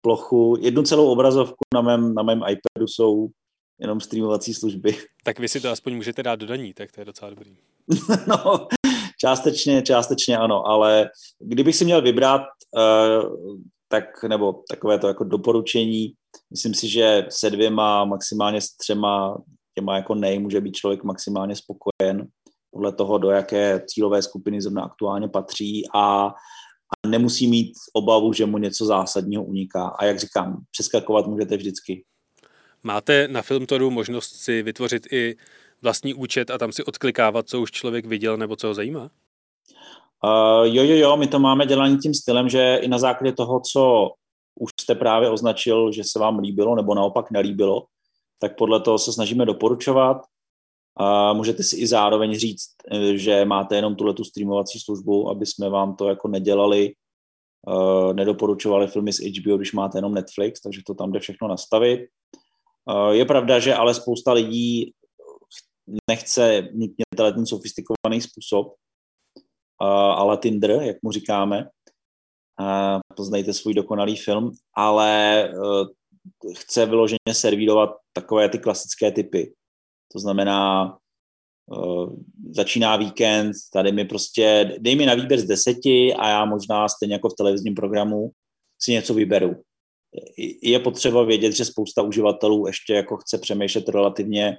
plochu, 0.00 0.56
jednu 0.60 0.82
celou 0.82 1.12
obrazovku 1.12 1.64
na 1.74 1.80
mém, 1.80 2.14
na 2.14 2.22
mém 2.22 2.38
iPadu 2.38 2.86
jsou 2.86 3.28
jenom 3.80 4.00
streamovací 4.00 4.54
služby. 4.54 4.96
Tak 5.24 5.38
vy 5.38 5.48
si 5.48 5.60
to 5.60 5.70
aspoň 5.70 5.96
můžete 5.96 6.22
dát 6.22 6.36
do 6.36 6.46
daní, 6.46 6.74
tak 6.74 6.92
to 6.92 7.00
je 7.00 7.04
docela 7.04 7.30
dobrý. 7.30 7.56
no, 8.26 8.68
částečně, 9.20 9.82
částečně 9.82 10.38
ano, 10.38 10.66
ale 10.66 11.10
kdybych 11.38 11.76
si 11.76 11.84
měl 11.84 12.02
vybrat, 12.02 12.42
uh, 12.76 13.56
tak, 13.94 14.24
nebo 14.24 14.62
takové 14.70 14.98
to 14.98 15.08
jako 15.08 15.24
doporučení, 15.24 16.12
myslím 16.50 16.74
si, 16.74 16.88
že 16.88 17.26
se 17.28 17.50
dvěma, 17.50 18.04
maximálně 18.04 18.60
s 18.60 18.76
třema 18.76 19.38
těma 19.74 19.96
jako 19.96 20.14
nej 20.14 20.38
může 20.38 20.60
být 20.60 20.76
člověk 20.76 21.04
maximálně 21.04 21.54
spokojen 21.56 22.26
podle 22.70 22.92
toho, 22.92 23.18
do 23.18 23.30
jaké 23.30 23.82
cílové 23.86 24.22
skupiny 24.22 24.62
zrovna 24.62 24.82
aktuálně 24.82 25.28
patří 25.28 25.82
a 25.94 26.32
a 27.04 27.08
nemusí 27.08 27.46
mít 27.46 27.72
obavu, 27.92 28.32
že 28.32 28.46
mu 28.46 28.58
něco 28.58 28.84
zásadního 28.84 29.44
uniká. 29.44 29.88
A 29.88 30.04
jak 30.04 30.18
říkám, 30.18 30.62
přeskakovat 30.70 31.26
můžete 31.26 31.56
vždycky. 31.56 32.04
Máte 32.82 33.28
na 33.28 33.42
Filmtoru 33.42 33.90
možnost 33.90 34.36
si 34.36 34.62
vytvořit 34.62 35.12
i 35.12 35.36
vlastní 35.82 36.14
účet 36.14 36.50
a 36.50 36.58
tam 36.58 36.72
si 36.72 36.84
odklikávat, 36.84 37.48
co 37.48 37.60
už 37.60 37.70
člověk 37.70 38.06
viděl 38.06 38.36
nebo 38.36 38.56
co 38.56 38.66
ho 38.66 38.74
zajímá? 38.74 39.10
Uh, 40.24 40.66
jo, 40.66 40.84
jo, 40.84 40.96
jo, 40.96 41.16
my 41.16 41.26
to 41.26 41.38
máme 41.38 41.66
dělaný 41.66 41.98
tím 41.98 42.14
stylem, 42.14 42.48
že 42.48 42.78
i 42.82 42.88
na 42.88 42.98
základě 42.98 43.32
toho, 43.32 43.60
co 43.72 44.10
už 44.60 44.70
jste 44.80 44.94
právě 44.94 45.30
označil, 45.30 45.92
že 45.92 46.04
se 46.04 46.18
vám 46.18 46.38
líbilo 46.38 46.76
nebo 46.76 46.94
naopak 46.94 47.30
nelíbilo, 47.30 47.84
tak 48.40 48.56
podle 48.56 48.80
toho 48.80 48.98
se 48.98 49.12
snažíme 49.12 49.46
doporučovat. 49.46 50.16
A 50.96 51.32
můžete 51.32 51.62
si 51.62 51.76
i 51.76 51.86
zároveň 51.86 52.38
říct, 52.38 52.70
eh, 52.90 53.16
že 53.16 53.44
máte 53.44 53.76
jenom 53.76 53.96
tuhle 53.96 54.14
tu 54.14 54.24
streamovací 54.24 54.80
službu, 54.80 55.30
aby 55.30 55.46
jsme 55.46 55.68
vám 55.68 55.96
to 55.96 56.08
jako 56.08 56.28
nedělali, 56.28 56.92
nedoporučovali 58.12 58.86
filmy 58.86 59.12
z 59.12 59.20
HBO, 59.20 59.56
když 59.56 59.72
máte 59.72 59.98
jenom 59.98 60.14
Netflix, 60.14 60.60
takže 60.60 60.80
to 60.86 60.94
tam 60.94 61.12
jde 61.12 61.20
všechno 61.20 61.48
nastavit. 61.48 62.00
Je 63.10 63.24
pravda, 63.24 63.58
že 63.58 63.74
ale 63.74 63.94
spousta 63.94 64.32
lidí 64.32 64.92
nechce 66.10 66.68
nutně 66.72 67.04
ten 67.16 67.46
sofistikovaný 67.46 68.20
způsob, 68.20 68.74
ale 69.80 70.36
Tinder, 70.36 70.70
jak 70.70 70.96
mu 71.02 71.12
říkáme, 71.12 71.68
uh, 72.60 73.00
poznejte 73.16 73.52
svůj 73.52 73.74
dokonalý 73.74 74.16
film, 74.16 74.50
ale 74.76 75.48
uh, 75.54 75.86
chce 76.56 76.86
vyloženě 76.86 77.18
servírovat 77.32 77.90
takové 78.12 78.48
ty 78.48 78.58
klasické 78.58 79.12
typy 79.12 79.54
to 80.14 80.18
znamená, 80.18 80.96
uh, 81.66 82.16
začíná 82.50 82.96
víkend, 82.96 83.52
tady 83.72 83.92
mi 83.92 84.04
prostě, 84.04 84.76
dej 84.78 84.96
mi 84.96 85.06
na 85.06 85.14
výběr 85.14 85.40
z 85.40 85.44
deseti 85.44 86.14
a 86.14 86.28
já 86.28 86.44
možná 86.44 86.88
stejně 86.88 87.14
jako 87.14 87.28
v 87.28 87.34
televizním 87.38 87.74
programu 87.74 88.30
si 88.82 88.92
něco 88.92 89.14
vyberu. 89.14 89.62
Je 90.62 90.78
potřeba 90.78 91.22
vědět, 91.22 91.52
že 91.52 91.64
spousta 91.64 92.02
uživatelů 92.02 92.66
ještě 92.66 92.94
jako 92.94 93.16
chce 93.16 93.38
přemýšlet 93.38 93.88
relativně 93.88 94.56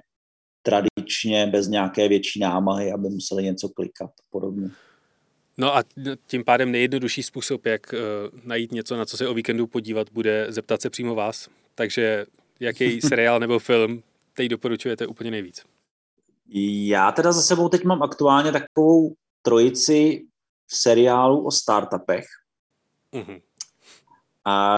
tradičně, 0.62 1.48
bez 1.48 1.68
nějaké 1.68 2.08
větší 2.08 2.40
námahy, 2.40 2.92
aby 2.92 3.10
museli 3.10 3.44
něco 3.44 3.70
klikat 3.70 4.10
a 4.10 4.24
podobně. 4.30 4.70
No 5.58 5.76
a 5.76 5.84
tím 6.28 6.44
pádem 6.44 6.72
nejjednodušší 6.72 7.24
způsob, 7.24 7.66
jak 7.66 7.94
uh, 7.94 8.40
najít 8.44 8.72
něco, 8.72 8.98
na 8.98 9.06
co 9.06 9.18
se 9.18 9.28
o 9.28 9.34
víkendu 9.34 9.68
podívat, 9.68 10.08
bude 10.12 10.48
zeptat 10.50 10.82
se 10.82 10.90
přímo 10.90 11.16
vás. 11.16 11.50
Takže 11.76 12.26
jaký 12.60 13.02
seriál 13.08 13.40
nebo 13.40 13.60
film 13.60 14.04
teď 14.34 14.48
doporučujete 14.48 15.08
úplně 15.08 15.32
nejvíc? 15.32 15.64
Já 16.88 17.12
teda 17.12 17.32
za 17.32 17.42
sebou 17.42 17.70
teď 17.70 17.84
mám 17.84 18.04
aktuálně 18.04 18.52
takovou 18.52 19.14
trojici 19.42 20.26
v 20.68 20.76
seriálu 20.76 21.46
o 21.46 21.52
startupech. 21.52 22.26
Mm-hmm. 23.14 23.42
A 24.46 24.76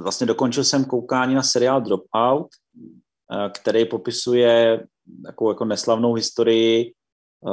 vlastně 0.00 0.26
dokončil 0.26 0.64
jsem 0.64 0.84
koukání 0.84 1.34
na 1.34 1.42
seriál 1.42 1.80
Dropout, 1.80 2.48
eh, 3.32 3.50
který 3.50 3.84
popisuje 3.84 4.86
takovou 5.26 5.50
jako 5.50 5.64
neslavnou 5.64 6.14
historii 6.14 6.92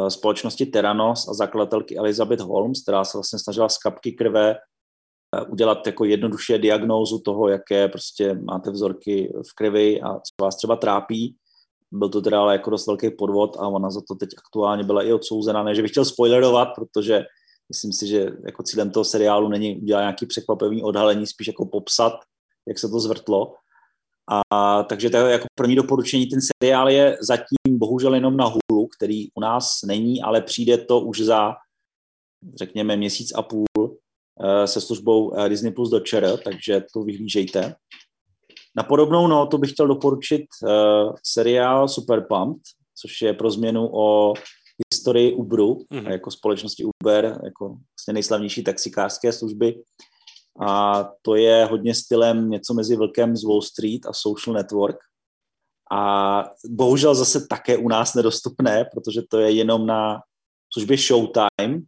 společnosti 0.10 0.66
Terranos 0.66 1.28
a 1.28 1.34
zakladatelky 1.34 1.98
Elizabeth 1.98 2.42
Holmes, 2.42 2.82
která 2.82 3.04
se 3.04 3.18
vlastně 3.18 3.40
snažila 3.40 3.70
z 3.70 3.78
kapky 3.78 4.12
krve 4.12 4.56
Eh, 5.36 5.42
udělat 5.42 5.88
jako 5.88 6.06
jednoduše 6.06 6.58
diagnózu 6.58 7.20
toho, 7.20 7.50
jaké 7.50 7.88
prostě 7.88 8.34
máte 8.34 8.72
vzorky 8.72 9.34
v 9.50 9.56
krvi 9.56 10.02
a 10.02 10.14
co 10.14 10.44
vás 10.46 10.56
třeba 10.56 10.76
trápí. 10.76 11.36
Byl 11.92 12.10
to 12.10 12.22
teda 12.22 12.42
ale 12.42 12.54
jako 12.54 12.70
dost 12.70 12.88
velký 12.88 13.10
podvod 13.10 13.58
a 13.60 13.68
ona 13.68 13.90
za 13.90 14.02
to 14.08 14.16
teď 14.16 14.30
aktuálně 14.38 14.84
byla 14.84 15.04
i 15.04 15.14
odsouzena. 15.14 15.64
Ne, 15.64 15.76
že 15.76 15.82
bych 15.82 15.92
chtěl 15.92 16.06
spoilerovat, 16.06 16.68
protože 16.76 17.24
myslím 17.70 17.94
si, 17.94 18.08
že 18.08 18.32
jako 18.46 18.64
cílem 18.64 18.92
toho 18.92 19.04
seriálu 19.04 19.50
není 19.50 19.82
udělat 19.82 20.02
nějaký 20.02 20.26
překvapivý 20.26 20.84
odhalení, 20.84 21.28
spíš 21.28 21.48
jako 21.48 21.66
popsat, 21.66 22.14
jak 22.68 22.80
se 22.80 22.90
to 22.90 23.00
zvrtlo. 23.00 23.54
A 24.52 24.84
takže 24.84 25.10
to 25.10 25.18
je 25.18 25.32
jako 25.32 25.46
první 25.56 25.76
doporučení, 25.76 26.26
ten 26.26 26.40
seriál 26.58 26.90
je 26.90 27.18
zatím 27.22 27.80
bohužel 27.80 28.16
jenom 28.16 28.38
na 28.38 28.46
který 28.98 29.32
u 29.34 29.42
nás 29.42 29.80
není, 29.86 30.22
ale 30.22 30.42
přijde 30.42 30.78
to 30.78 31.02
už 31.02 31.22
za, 31.22 31.56
řekněme, 32.56 32.98
měsíc 32.98 33.32
a 33.36 33.42
půl 33.42 33.66
se 34.66 34.82
službou 34.82 35.48
Disney 35.48 35.72
Plus 35.72 35.90
do 35.90 36.00
ČR, 36.00 36.38
takže 36.44 36.84
to 36.94 37.04
vyhlížejte. 37.04 37.76
Na 38.78 38.84
podobnou 38.84 39.28
notu 39.28 39.58
bych 39.58 39.72
chtěl 39.72 39.88
doporučit 39.88 40.46
uh, 40.64 40.70
seriál 41.24 41.88
Super 41.88 42.26
Pumped, 42.30 42.62
což 43.02 43.22
je 43.22 43.34
pro 43.34 43.52
změnu 43.52 43.90
o 43.94 44.34
historii 44.94 45.34
Uberu, 45.34 45.76
mm-hmm. 45.76 46.12
jako 46.12 46.32
společnosti 46.32 46.84
Uber, 46.84 47.26
jako 47.44 47.68
vlastně 47.68 48.14
nejslavnější 48.14 48.64
taxikářské 48.64 49.34
služby. 49.34 49.82
A 50.62 51.04
to 51.22 51.36
je 51.36 51.66
hodně 51.66 51.96
stylem 51.96 52.50
něco 52.50 52.74
mezi 52.74 52.96
Vlkem 52.96 53.36
z 53.36 53.44
Wall 53.44 53.62
Street 53.62 54.06
a 54.06 54.14
Social 54.14 54.54
Network. 54.54 54.98
A 55.92 56.44
bohužel 56.70 57.16
zase 57.16 57.48
také 57.48 57.78
u 57.78 57.88
nás 57.88 58.14
nedostupné, 58.14 58.86
protože 58.94 59.22
to 59.30 59.40
je 59.40 59.52
jenom 59.52 59.86
na 59.86 60.22
službě 60.74 60.98
Showtime. 60.98 61.82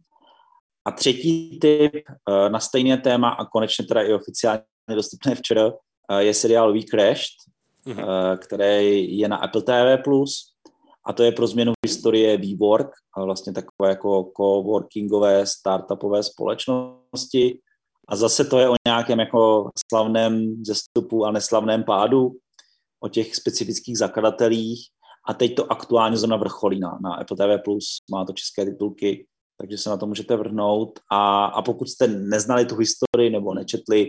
A 0.84 0.90
třetí 0.90 1.58
typ 1.58 1.92
eh, 1.94 2.50
na 2.50 2.60
stejné 2.60 2.98
téma 2.98 3.28
a 3.28 3.44
konečně 3.44 3.86
teda 3.86 4.02
i 4.02 4.12
oficiálně 4.12 4.62
dostupné 4.94 5.34
včera 5.38 5.72
je 6.18 6.34
seriál 6.34 6.72
We 6.72 6.82
Crashed, 6.82 7.36
mm-hmm. 7.86 8.38
který 8.38 9.18
je 9.18 9.28
na 9.28 9.36
Apple 9.36 9.62
TV+, 9.62 10.02
a 11.06 11.12
to 11.12 11.22
je 11.22 11.32
pro 11.32 11.46
změnu 11.46 11.72
historie 11.86 12.38
WeWork, 12.38 12.90
vlastně 13.24 13.52
takové 13.52 13.88
jako 13.88 14.32
coworkingové 14.36 15.46
startupové 15.46 16.22
společnosti. 16.22 17.58
A 18.08 18.16
zase 18.16 18.44
to 18.44 18.58
je 18.58 18.68
o 18.68 18.74
nějakém 18.86 19.20
jako 19.20 19.70
slavném 19.90 20.64
zestupu 20.64 21.24
a 21.24 21.30
neslavném 21.30 21.84
pádu, 21.84 22.32
o 23.02 23.08
těch 23.08 23.36
specifických 23.36 23.98
zakladatelích. 23.98 24.86
A 25.28 25.34
teď 25.34 25.54
to 25.54 25.72
aktuálně 25.72 26.16
zrovna 26.16 26.36
vrcholí 26.36 26.80
na, 26.80 26.98
na 27.02 27.14
Apple 27.14 27.36
TV+, 27.36 27.62
má 28.10 28.24
to 28.24 28.32
české 28.32 28.64
titulky, 28.64 29.26
takže 29.60 29.78
se 29.78 29.90
na 29.90 29.96
to 29.96 30.06
můžete 30.06 30.36
vrhnout. 30.36 31.00
A, 31.10 31.44
a 31.44 31.62
pokud 31.62 31.88
jste 31.88 32.06
neznali 32.06 32.66
tu 32.66 32.76
historii 32.76 33.30
nebo 33.30 33.54
nečetli 33.54 34.08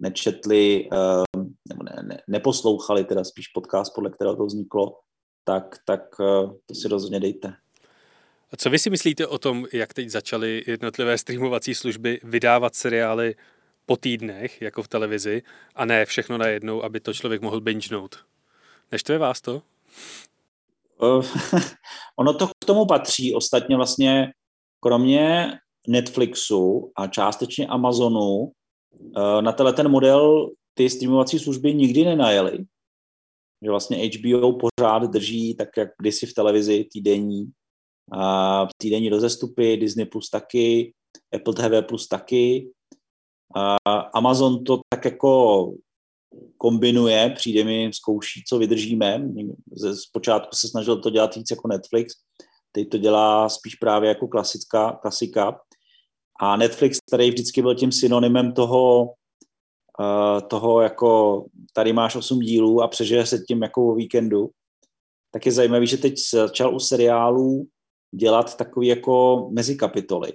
nečetli 0.00 0.88
ehm, 0.92 1.54
nebo 1.68 1.82
ne, 1.82 2.02
ne, 2.02 2.18
neposlouchali 2.28 3.04
teda 3.04 3.24
spíš 3.24 3.48
podcast, 3.48 3.94
podle 3.94 4.10
kterého 4.10 4.36
to 4.36 4.46
vzniklo, 4.46 4.98
tak, 5.44 5.76
tak 5.86 6.00
eh, 6.20 6.48
to 6.66 6.74
si 6.74 6.88
rozhodně 6.88 7.20
dejte. 7.20 7.54
A 8.52 8.56
co 8.56 8.70
vy 8.70 8.78
si 8.78 8.90
myslíte 8.90 9.26
o 9.26 9.38
tom, 9.38 9.66
jak 9.72 9.94
teď 9.94 10.10
začaly 10.10 10.64
jednotlivé 10.66 11.18
streamovací 11.18 11.74
služby 11.74 12.20
vydávat 12.24 12.74
seriály 12.74 13.34
po 13.86 13.96
týdnech, 13.96 14.62
jako 14.62 14.82
v 14.82 14.88
televizi, 14.88 15.42
a 15.74 15.84
ne 15.84 16.06
všechno 16.06 16.38
najednou, 16.38 16.84
aby 16.84 17.00
to 17.00 17.14
člověk 17.14 17.42
mohl 17.42 17.60
bingenout? 17.60 18.16
Neštve 18.92 19.18
vás 19.18 19.40
to? 19.40 19.62
Uh, 21.02 21.26
ono 22.16 22.34
to 22.34 22.46
k 22.46 22.64
tomu 22.66 22.86
patří. 22.86 23.34
Ostatně 23.34 23.76
vlastně 23.76 24.32
kromě 24.80 25.52
Netflixu 25.88 26.92
a 26.96 27.06
částečně 27.06 27.66
Amazonu 27.66 28.52
Eh, 29.16 29.42
na 29.42 29.52
tenhle 29.52 29.72
ten 29.72 29.88
model 29.88 30.50
ty 30.74 30.90
streamovací 30.90 31.38
služby 31.38 31.74
nikdy 31.74 32.04
nenajeli. 32.04 32.58
Že 33.62 33.70
vlastně 33.70 33.96
HBO 33.96 34.58
pořád 34.58 35.02
drží, 35.02 35.54
tak 35.54 35.68
jak 35.76 35.88
kdysi 36.00 36.26
v 36.26 36.34
televizi, 36.34 36.84
týdenní, 36.92 37.50
týdenní 38.76 39.08
rozestupy, 39.08 39.76
Disney 39.76 40.06
Plus 40.06 40.30
taky, 40.30 40.92
Apple 41.34 41.54
TV 41.54 41.88
Plus 41.88 42.08
taky. 42.08 42.70
Amazon 44.14 44.64
to 44.64 44.80
tak 44.88 45.04
jako 45.04 45.72
kombinuje, 46.58 47.32
přijde 47.36 47.64
mi, 47.64 47.90
zkouší, 47.92 48.44
co 48.48 48.58
vydržíme. 48.58 49.28
Zpočátku 50.08 50.56
se 50.56 50.68
snažil 50.68 51.00
to 51.00 51.10
dělat 51.10 51.36
víc 51.36 51.50
jako 51.50 51.68
Netflix, 51.68 52.14
teď 52.72 52.88
to 52.88 52.98
dělá 52.98 53.48
spíš 53.48 53.74
právě 53.74 54.08
jako 54.08 54.28
klasická, 54.28 54.92
klasika. 54.92 55.60
A 56.40 56.56
Netflix, 56.56 56.98
který 57.06 57.30
vždycky 57.30 57.62
byl 57.62 57.74
tím 57.74 57.92
synonymem 57.92 58.52
toho, 58.52 59.02
uh, 59.02 60.40
toho 60.48 60.80
jako 60.80 61.44
tady 61.72 61.92
máš 61.92 62.16
8 62.16 62.40
dílů 62.40 62.82
a 62.82 62.88
přežije 62.88 63.26
se 63.26 63.38
tím 63.38 63.62
jako 63.62 63.86
o 63.86 63.94
víkendu, 63.94 64.50
tak 65.30 65.46
je 65.46 65.52
zajímavý, 65.52 65.86
že 65.86 65.96
teď 65.96 66.14
začal 66.32 66.74
u 66.74 66.78
seriálů 66.78 67.66
dělat 68.14 68.56
takový 68.56 68.86
jako 68.86 69.48
mezikapitoly. 69.52 70.32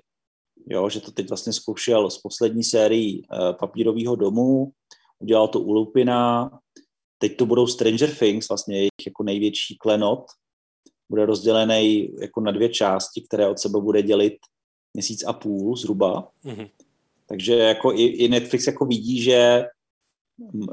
Jo, 0.69 0.89
že 0.89 1.01
to 1.01 1.11
teď 1.11 1.29
vlastně 1.29 1.53
zkoušel 1.53 2.09
z 2.09 2.17
poslední 2.21 2.63
sérii 2.63 3.21
uh, 3.21 3.53
Papírového 3.59 4.15
domu, 4.15 4.71
udělal 5.19 5.47
to 5.47 5.59
u 5.59 5.71
Lupina, 5.71 6.51
teď 7.17 7.37
to 7.37 7.45
budou 7.45 7.67
Stranger 7.67 8.15
Things, 8.15 8.49
vlastně 8.49 8.77
jejich 8.77 9.05
jako 9.07 9.23
největší 9.23 9.77
klenot, 9.77 10.25
bude 11.09 11.25
rozdělený 11.25 12.09
jako 12.21 12.41
na 12.41 12.51
dvě 12.51 12.69
části, 12.69 13.21
které 13.21 13.47
od 13.49 13.59
sebe 13.59 13.81
bude 13.81 14.01
dělit 14.01 14.37
měsíc 14.93 15.23
a 15.23 15.33
půl 15.33 15.75
zhruba. 15.75 16.31
Mm-hmm. 16.45 16.69
Takže 17.29 17.53
jako 17.53 17.93
i, 17.93 18.03
i 18.03 18.27
Netflix 18.27 18.67
jako 18.67 18.85
vidí, 18.85 19.21
že 19.21 19.65
mm, 20.37 20.67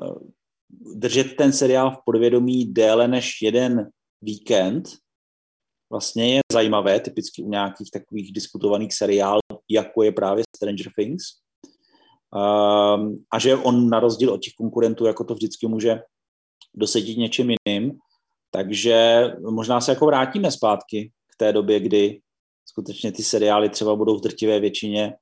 držet 0.94 1.36
ten 1.36 1.52
seriál 1.52 1.90
v 1.90 1.98
podvědomí 2.04 2.66
déle 2.66 3.08
než 3.08 3.42
jeden 3.42 3.90
víkend 4.22 4.88
vlastně 5.90 6.34
je 6.34 6.40
zajímavé, 6.52 7.00
typicky 7.00 7.42
u 7.42 7.50
nějakých 7.50 7.90
takových 7.90 8.32
diskutovaných 8.32 8.94
seriálů, 8.94 9.40
jako 9.70 10.02
je 10.02 10.12
právě 10.12 10.44
Stranger 10.56 10.86
Things. 10.96 11.22
Um, 12.34 13.24
a 13.32 13.38
že 13.38 13.56
on 13.56 13.88
na 13.88 14.00
rozdíl 14.00 14.32
od 14.32 14.42
těch 14.42 14.52
konkurentů, 14.54 15.06
jako 15.06 15.24
to 15.24 15.34
vždycky 15.34 15.66
může 15.66 16.00
dosedit 16.74 17.18
něčím 17.18 17.50
jiným, 17.50 17.92
takže 18.50 19.24
možná 19.50 19.80
se 19.80 19.92
jako 19.92 20.06
vrátíme 20.06 20.50
zpátky 20.50 21.12
k 21.34 21.36
té 21.36 21.52
době, 21.52 21.80
kdy 21.80 22.20
skutečně 22.66 23.12
ty 23.12 23.22
seriály 23.22 23.68
třeba 23.68 23.96
budou 23.96 24.18
v 24.18 24.22
drtivé 24.22 24.60
většině 24.60 25.14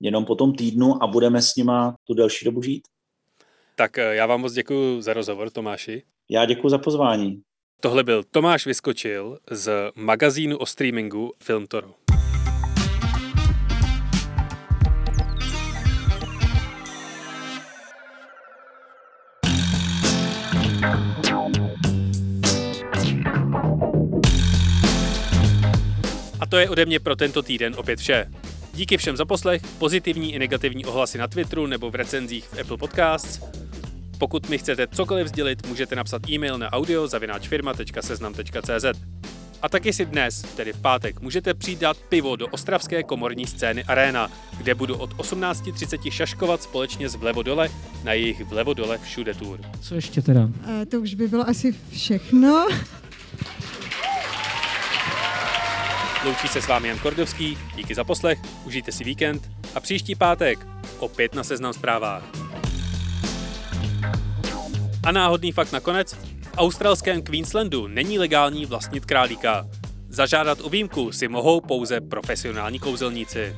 jenom 0.00 0.24
po 0.24 0.34
tom 0.34 0.54
týdnu 0.54 1.02
a 1.02 1.06
budeme 1.06 1.42
s 1.42 1.56
nima 1.56 1.96
tu 2.04 2.14
delší 2.14 2.44
dobu 2.44 2.62
žít. 2.62 2.82
Tak 3.76 3.98
eh, 3.98 4.14
já 4.14 4.26
vám 4.26 4.40
moc 4.40 4.52
děkuji 4.52 5.02
za 5.02 5.12
rozhovor, 5.12 5.50
Tomáši. 5.50 6.02
Já 6.30 6.44
děkuji 6.44 6.68
za 6.68 6.78
pozvání. 6.78 7.42
Tohle 7.80 8.04
byl 8.04 8.24
Tomáš 8.30 8.66
Vyskočil 8.66 9.38
z 9.50 9.72
magazínu 9.94 10.58
o 10.58 10.66
streamingu 10.66 11.32
Filmtoro. 11.42 12.03
To 26.54 26.58
je 26.58 26.70
ode 26.70 26.86
mě 26.86 27.00
pro 27.00 27.16
tento 27.16 27.42
týden 27.42 27.74
opět 27.76 27.98
vše. 27.98 28.26
Díky 28.74 28.96
všem 28.96 29.16
za 29.16 29.24
poslech, 29.24 29.62
pozitivní 29.78 30.34
i 30.34 30.38
negativní 30.38 30.84
ohlasy 30.84 31.18
na 31.18 31.26
Twitteru 31.26 31.66
nebo 31.66 31.90
v 31.90 31.94
recenzích 31.94 32.48
v 32.48 32.60
Apple 32.60 32.76
Podcasts. 32.76 33.40
Pokud 34.18 34.48
mi 34.48 34.58
chcete 34.58 34.86
cokoliv 34.86 35.26
sdělit, 35.26 35.66
můžete 35.66 35.96
napsat 35.96 36.30
e-mail 36.30 36.58
na 36.58 36.72
audio.seznam.cz. 36.72 38.84
A 39.62 39.68
taky 39.68 39.92
si 39.92 40.04
dnes, 40.04 40.42
tedy 40.42 40.72
v 40.72 40.80
pátek, 40.80 41.20
můžete 41.20 41.54
přijít 41.54 41.78
dát 41.78 41.96
pivo 41.96 42.36
do 42.36 42.46
ostravské 42.46 43.02
komorní 43.02 43.46
scény 43.46 43.84
Arena, 43.84 44.30
kde 44.58 44.74
budu 44.74 44.96
od 44.96 45.14
18.30 45.14 46.10
šaškovat 46.10 46.62
společně 46.62 47.08
s 47.08 47.14
Vlevodole 47.14 47.70
na 48.04 48.12
jejich 48.12 48.44
Vlevodole 48.44 48.98
všude 48.98 49.34
tour. 49.34 49.60
Co 49.80 49.94
ještě 49.94 50.22
teda? 50.22 50.40
Uh, 50.40 50.50
to 50.90 51.00
už 51.00 51.14
by 51.14 51.28
bylo 51.28 51.48
asi 51.48 51.74
všechno. 51.90 52.66
Loučí 56.24 56.48
se 56.48 56.62
s 56.62 56.66
vámi 56.66 56.88
Jan 56.88 56.98
Kordovský, 56.98 57.58
díky 57.76 57.94
za 57.94 58.04
poslech, 58.04 58.38
užijte 58.64 58.92
si 58.92 59.04
víkend 59.04 59.50
a 59.74 59.80
příští 59.80 60.14
pátek 60.14 60.66
opět 60.98 61.34
na 61.34 61.44
Seznam 61.44 61.72
zprávách. 61.72 62.22
A 65.06 65.12
náhodný 65.12 65.52
fakt 65.52 65.72
nakonec, 65.72 66.14
v 66.14 66.52
australském 66.56 67.22
Queenslandu 67.22 67.86
není 67.86 68.18
legální 68.18 68.66
vlastnit 68.66 69.04
králíka. 69.04 69.68
Zažádat 70.08 70.60
o 70.60 70.68
výjimku 70.68 71.12
si 71.12 71.28
mohou 71.28 71.60
pouze 71.60 72.00
profesionální 72.00 72.78
kouzelníci. 72.78 73.56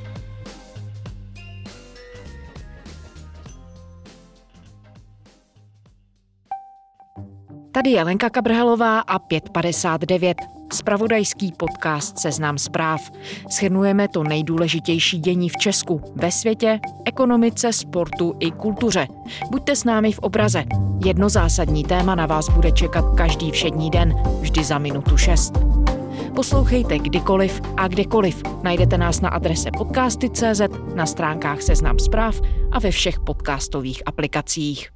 Tady 7.77 7.91
je 7.91 8.03
Lenka 8.03 8.31
Kabrhelová 8.31 9.01
a 9.01 9.19
559. 9.19 10.37
Spravodajský 10.73 11.53
podcast 11.53 12.19
Seznam 12.19 12.59
zpráv. 12.59 13.01
Schrnujeme 13.51 14.09
to 14.09 14.25
nejdůležitější 14.25 15.19
dění 15.19 15.49
v 15.49 15.57
Česku, 15.57 16.01
ve 16.15 16.31
světě, 16.31 16.81
ekonomice, 17.05 17.73
sportu 17.73 18.35
i 18.41 18.51
kultuře. 18.51 19.09
Buďte 19.51 19.77
s 19.77 19.85
námi 19.85 20.13
v 20.13 20.19
obraze. 20.19 20.65
Jedno 21.05 21.29
zásadní 21.29 21.85
téma 21.85 22.15
na 22.15 22.27
vás 22.27 22.49
bude 22.49 22.73
čekat 22.73 23.05
každý 23.17 23.51
všední 23.51 23.91
den, 23.91 24.15
vždy 24.41 24.65
za 24.65 24.79
minutu 24.79 25.17
6. 25.17 25.53
Poslouchejte 26.35 26.99
kdykoliv 26.99 27.61
a 27.77 27.89
kdekoliv. 27.89 28.43
Najdete 28.63 28.99
nás 28.99 29.21
na 29.21 29.29
adrese 29.29 29.71
podcasty.cz, 29.79 30.61
na 30.95 31.07
stránkách 31.07 31.63
Seznam 31.63 31.99
zpráv 31.99 32.41
a 32.73 32.79
ve 32.79 32.91
všech 32.91 33.21
podcastových 33.21 34.03
aplikacích. 34.07 34.96